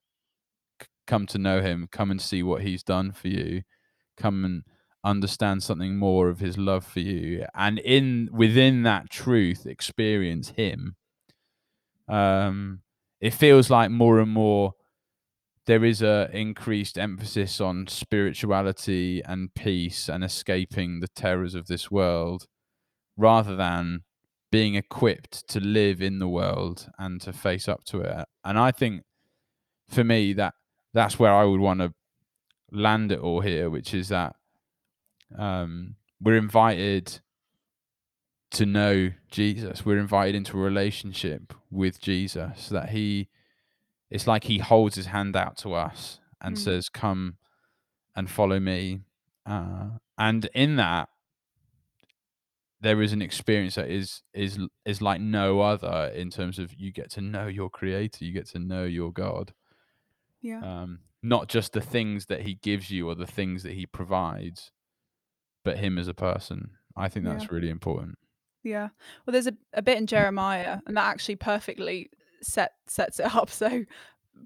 come 1.06 1.26
to 1.26 1.38
know 1.38 1.60
him, 1.60 1.86
come 1.90 2.10
and 2.10 2.20
see 2.20 2.42
what 2.42 2.62
he's 2.62 2.82
done 2.82 3.12
for 3.12 3.28
you, 3.28 3.62
come 4.16 4.42
and 4.44 4.62
understand 5.04 5.62
something 5.62 5.96
more 5.96 6.30
of 6.30 6.40
his 6.40 6.56
love 6.56 6.86
for 6.86 7.00
you, 7.00 7.44
and 7.54 7.78
in 7.78 8.30
within 8.32 8.84
that 8.84 9.10
truth, 9.10 9.66
experience 9.66 10.50
him. 10.56 10.96
Um, 12.08 12.80
it 13.22 13.32
feels 13.32 13.70
like 13.70 13.90
more 13.90 14.18
and 14.18 14.30
more 14.30 14.74
there 15.66 15.84
is 15.84 16.02
a 16.02 16.28
increased 16.32 16.98
emphasis 16.98 17.60
on 17.60 17.86
spirituality 17.86 19.22
and 19.24 19.54
peace 19.54 20.08
and 20.08 20.24
escaping 20.24 20.98
the 20.98 21.08
terrors 21.08 21.54
of 21.54 21.68
this 21.68 21.88
world 21.88 22.46
rather 23.16 23.54
than 23.54 24.00
being 24.50 24.74
equipped 24.74 25.46
to 25.46 25.60
live 25.60 26.02
in 26.02 26.18
the 26.18 26.28
world 26.28 26.88
and 26.98 27.20
to 27.20 27.32
face 27.32 27.68
up 27.68 27.84
to 27.84 28.00
it. 28.00 28.26
And 28.44 28.58
I 28.58 28.72
think 28.72 29.02
for 29.88 30.02
me 30.02 30.32
that 30.32 30.54
that's 30.92 31.16
where 31.18 31.32
I 31.32 31.44
would 31.44 31.60
want 31.60 31.78
to 31.78 31.94
land 32.72 33.12
it 33.12 33.20
all 33.20 33.40
here, 33.40 33.70
which 33.70 33.94
is 33.94 34.08
that 34.08 34.34
um, 35.38 35.94
we're 36.20 36.36
invited 36.36 37.20
to 38.52 38.66
know 38.66 39.10
Jesus. 39.30 39.84
We're 39.84 39.98
invited 39.98 40.34
into 40.34 40.58
a 40.58 40.62
relationship 40.62 41.54
with 41.70 42.00
Jesus. 42.00 42.68
That 42.68 42.90
He, 42.90 43.28
it's 44.10 44.26
like 44.26 44.44
He 44.44 44.58
holds 44.58 44.96
His 44.96 45.06
hand 45.06 45.36
out 45.36 45.56
to 45.58 45.74
us 45.74 46.20
and 46.40 46.56
Mm. 46.56 46.58
says, 46.58 46.88
"Come 46.88 47.36
and 48.14 48.30
follow 48.30 48.60
me." 48.60 49.02
Uh, 49.46 49.98
and 50.18 50.44
in 50.54 50.76
that, 50.76 51.08
there 52.80 53.00
is 53.00 53.12
an 53.12 53.22
experience 53.22 53.76
that 53.76 53.88
is 53.88 54.22
is 54.34 54.58
is 54.84 55.00
like 55.00 55.20
no 55.20 55.60
other 55.60 56.10
in 56.14 56.30
terms 56.30 56.58
of 56.58 56.74
you 56.74 56.92
get 56.92 57.10
to 57.12 57.20
know 57.20 57.46
your 57.46 57.70
Creator, 57.70 58.24
you 58.24 58.32
get 58.32 58.48
to 58.48 58.58
know 58.58 58.84
your 58.84 59.12
God 59.12 59.54
Yeah. 60.40 60.60
um, 60.82 61.00
not 61.22 61.48
just 61.48 61.72
the 61.72 61.80
things 61.80 62.26
that 62.26 62.40
he 62.42 62.54
gives 62.54 62.90
you 62.90 63.08
or 63.08 63.14
the 63.14 63.26
things 63.26 63.62
that 63.62 63.74
he 63.74 63.86
provides, 63.86 64.72
but 65.64 65.78
him 65.78 65.96
as 65.96 66.08
a 66.08 66.14
person. 66.14 66.72
I 66.96 67.08
think 67.08 67.24
that's 67.24 67.44
Yeah. 67.44 67.50
really 67.52 67.68
important. 67.70 68.18
Yeah. 68.62 68.88
Well, 69.26 69.32
there's 69.32 69.46
a, 69.46 69.56
a 69.72 69.82
bit 69.82 69.98
in 69.98 70.06
Jeremiah, 70.06 70.78
and 70.86 70.96
that 70.96 71.06
actually 71.06 71.36
perfectly 71.36 72.10
set 72.42 72.72
sets 72.86 73.20
it 73.20 73.26
up 73.34 73.50
so 73.50 73.84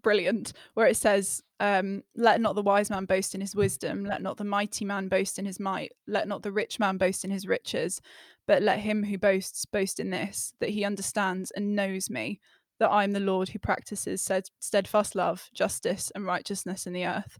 brilliant, 0.02 0.52
where 0.74 0.86
it 0.86 0.96
says, 0.96 1.42
um, 1.60 2.02
"Let 2.14 2.40
not 2.40 2.54
the 2.54 2.62
wise 2.62 2.90
man 2.90 3.04
boast 3.04 3.34
in 3.34 3.40
his 3.40 3.54
wisdom, 3.54 4.04
let 4.04 4.22
not 4.22 4.36
the 4.36 4.44
mighty 4.44 4.84
man 4.84 5.08
boast 5.08 5.38
in 5.38 5.44
his 5.44 5.60
might, 5.60 5.92
let 6.06 6.28
not 6.28 6.42
the 6.42 6.52
rich 6.52 6.78
man 6.78 6.96
boast 6.96 7.24
in 7.24 7.30
his 7.30 7.46
riches, 7.46 8.00
but 8.46 8.62
let 8.62 8.80
him 8.80 9.04
who 9.04 9.18
boasts 9.18 9.64
boast 9.66 10.00
in 10.00 10.10
this, 10.10 10.54
that 10.60 10.70
he 10.70 10.84
understands 10.84 11.50
and 11.50 11.76
knows 11.76 12.08
me, 12.10 12.40
that 12.78 12.90
I 12.90 13.04
am 13.04 13.12
the 13.12 13.20
Lord 13.20 13.50
who 13.50 13.58
practices 13.58 14.22
stead- 14.22 14.50
steadfast 14.60 15.14
love, 15.14 15.50
justice, 15.54 16.10
and 16.14 16.24
righteousness 16.26 16.86
in 16.86 16.92
the 16.92 17.06
earth. 17.06 17.38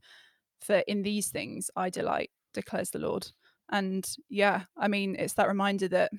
For 0.61 0.79
in 0.87 1.03
these 1.03 1.29
things 1.29 1.71
I 1.77 1.91
delight," 1.91 2.31
declares 2.53 2.91
the 2.91 2.99
Lord. 2.99 3.29
And 3.71 4.07
yeah, 4.29 4.65
I 4.77 4.89
mean, 4.89 5.17
it's 5.19 5.35
that 5.35 5.49
reminder 5.49 5.89
that 5.89 6.13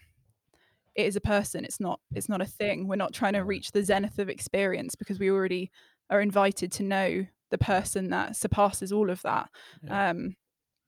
it 0.98 1.06
is 1.06 1.16
a 1.16 1.22
person 1.22 1.64
it's 1.64 1.80
not 1.80 2.00
it's 2.14 2.28
not 2.28 2.42
a 2.42 2.46
thing 2.46 2.88
we're 2.88 2.96
not 2.98 3.14
trying 3.14 3.34
to 3.34 3.44
reach 3.44 3.72
the 3.72 3.84
zenith 3.84 4.20
of 4.20 4.28
experience 4.30 4.96
because 4.96 5.20
we 5.20 5.30
already 5.32 5.72
are 6.10 6.20
invited 6.22 6.72
to 6.72 6.84
know 6.84 7.26
the 7.52 7.58
person 7.58 8.10
that 8.10 8.36
surpasses 8.36 8.92
all 8.92 9.10
of 9.10 9.22
that 9.22 9.50
Yeah. 9.84 10.10
um 10.10 10.36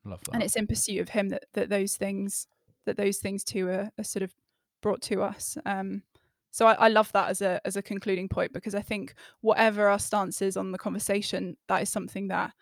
Love 0.04 0.22
that. 0.26 0.34
and 0.34 0.44
it's 0.44 0.56
in 0.58 0.68
pursuit 0.68 1.00
of 1.00 1.10
him 1.10 1.30
that 1.30 1.46
that 1.54 1.70
those 1.70 1.96
things 1.96 2.48
that 2.86 2.98
those 2.98 3.20
things 3.20 3.44
too 3.44 3.68
are, 3.70 3.90
are 3.98 4.04
sort 4.04 4.24
of 4.24 4.34
brought 4.82 5.02
to 5.04 5.22
us 5.22 5.58
um 5.66 6.04
so 6.52 6.66
I, 6.66 6.74
I 6.74 6.88
love 6.88 7.12
that 7.14 7.30
as 7.30 7.42
a 7.44 7.62
as 7.64 7.76
a 7.76 7.82
concluding 7.84 8.28
point 8.28 8.52
because 8.52 8.74
I 8.74 8.82
think 8.82 9.14
whatever 9.42 9.88
our 9.88 10.00
stance 10.00 10.42
is 10.42 10.58
on 10.58 10.72
the 10.72 10.80
conversation, 10.80 11.58
that 11.68 11.84
is 11.84 11.90
something 11.90 12.30
that 12.30 12.54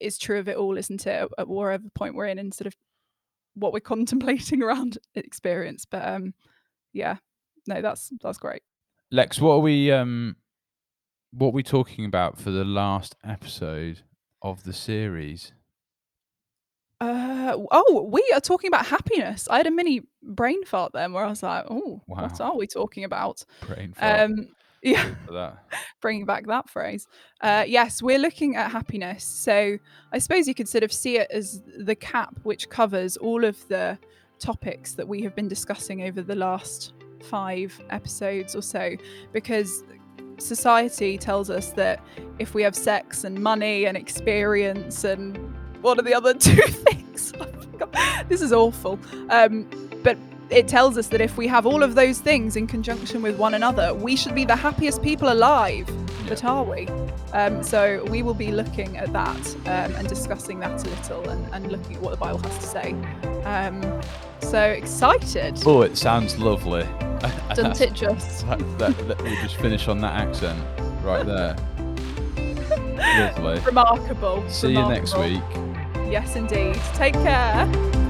is 0.00 0.16
true 0.16 0.38
of 0.38 0.48
it 0.48 0.56
all, 0.56 0.78
isn't 0.78 1.06
it? 1.06 1.20
At, 1.20 1.28
at 1.36 1.46
whatever 1.48 1.90
point 1.94 2.14
we're 2.14 2.28
in 2.28 2.38
and 2.38 2.54
sort 2.54 2.66
of 2.68 2.74
what 3.54 3.74
we're 3.74 3.80
contemplating 3.94 4.62
around 4.62 4.96
experience. 5.14 5.84
But 5.84 6.08
um 6.08 6.32
yeah, 6.92 7.16
no, 7.66 7.80
that's 7.80 8.12
that's 8.22 8.38
great. 8.38 8.62
Lex, 9.10 9.40
what 9.40 9.54
are 9.54 9.60
we 9.60 9.90
um 9.92 10.36
what 11.32 11.48
are 11.48 11.52
we 11.52 11.62
talking 11.62 12.04
about 12.04 12.38
for 12.38 12.50
the 12.50 12.64
last 12.64 13.16
episode 13.24 14.00
of 14.42 14.64
the 14.64 14.72
series? 14.72 15.52
Uh, 17.00 17.56
oh, 17.72 18.08
we 18.12 18.24
are 18.32 18.40
talking 18.40 18.68
about 18.68 18.86
happiness. 18.86 19.48
I 19.50 19.56
had 19.56 19.66
a 19.66 19.72
mini 19.72 20.02
brain 20.22 20.64
fart 20.64 20.92
then 20.92 21.12
where 21.12 21.24
I 21.24 21.28
was 21.28 21.42
like, 21.42 21.64
oh, 21.68 22.00
what 22.06 22.40
are 22.40 22.56
we 22.56 22.68
talking 22.68 23.02
about? 23.02 23.44
Brain 23.66 23.92
fart. 23.92 24.20
Um, 24.20 24.48
yeah, 24.82 25.14
that. 25.30 25.64
bringing 26.00 26.26
back 26.26 26.46
that 26.46 26.68
phrase. 26.70 27.06
Uh, 27.40 27.64
yes, 27.66 28.02
we're 28.02 28.18
looking 28.18 28.54
at 28.54 28.70
happiness. 28.70 29.24
So 29.24 29.78
I 30.12 30.18
suppose 30.18 30.46
you 30.46 30.54
could 30.54 30.68
sort 30.68 30.84
of 30.84 30.92
see 30.92 31.18
it 31.18 31.28
as 31.30 31.60
the 31.76 31.96
cap 31.96 32.38
which 32.44 32.68
covers 32.68 33.16
all 33.16 33.44
of 33.44 33.66
the 33.68 33.98
topics 34.42 34.92
that 34.94 35.06
we 35.06 35.22
have 35.22 35.34
been 35.34 35.48
discussing 35.48 36.02
over 36.02 36.20
the 36.20 36.34
last 36.34 36.92
five 37.22 37.80
episodes 37.90 38.56
or 38.56 38.62
so, 38.62 38.96
because 39.32 39.84
society 40.38 41.16
tells 41.16 41.48
us 41.50 41.70
that 41.72 42.02
if 42.38 42.54
we 42.54 42.62
have 42.62 42.74
sex 42.74 43.24
and 43.24 43.38
money 43.38 43.86
and 43.86 43.96
experience 43.96 45.04
and 45.04 45.38
what 45.80 45.98
are 45.98 46.02
the 46.02 46.14
other 46.14 46.34
two 46.48 46.60
things? 46.62 47.32
This 48.28 48.40
is 48.40 48.52
awful. 48.52 48.98
Um, 49.28 49.68
it 50.50 50.68
tells 50.68 50.98
us 50.98 51.08
that 51.08 51.20
if 51.20 51.36
we 51.36 51.46
have 51.46 51.66
all 51.66 51.82
of 51.82 51.94
those 51.94 52.18
things 52.18 52.56
in 52.56 52.66
conjunction 52.66 53.22
with 53.22 53.38
one 53.38 53.54
another, 53.54 53.94
we 53.94 54.16
should 54.16 54.34
be 54.34 54.44
the 54.44 54.56
happiest 54.56 55.02
people 55.02 55.32
alive. 55.32 55.88
But 56.28 56.44
are 56.44 56.64
we? 56.64 56.88
Um, 57.32 57.62
so 57.62 58.04
we 58.10 58.22
will 58.22 58.34
be 58.34 58.52
looking 58.52 58.96
at 58.96 59.12
that 59.12 59.56
um, 59.66 59.94
and 59.96 60.06
discussing 60.08 60.60
that 60.60 60.84
a 60.86 60.90
little 60.90 61.28
and, 61.30 61.54
and 61.54 61.72
looking 61.72 61.96
at 61.96 62.02
what 62.02 62.10
the 62.10 62.16
Bible 62.16 62.38
has 62.40 62.58
to 62.58 62.66
say. 62.66 62.92
Um, 63.44 64.00
so 64.40 64.60
excited, 64.62 65.62
Oh, 65.64 65.82
it 65.82 65.96
sounds 65.96 66.38
lovely. 66.38 66.82
doesn't 67.54 67.80
it 67.80 67.92
just? 67.94 68.46
that, 68.48 68.58
that, 68.78 69.08
that- 69.08 69.22
we'll 69.22 69.34
just 69.42 69.56
finish 69.56 69.88
on 69.88 70.00
that 70.00 70.14
accent 70.14 70.62
right 71.02 71.24
there. 71.24 71.56
lovely. 73.36 73.60
Remarkable. 73.60 74.48
See 74.48 74.72
you 74.72 74.88
next 74.88 75.16
week. 75.18 75.42
Yes, 76.10 76.36
indeed. 76.36 76.78
Take 76.94 77.14
care. 77.14 78.00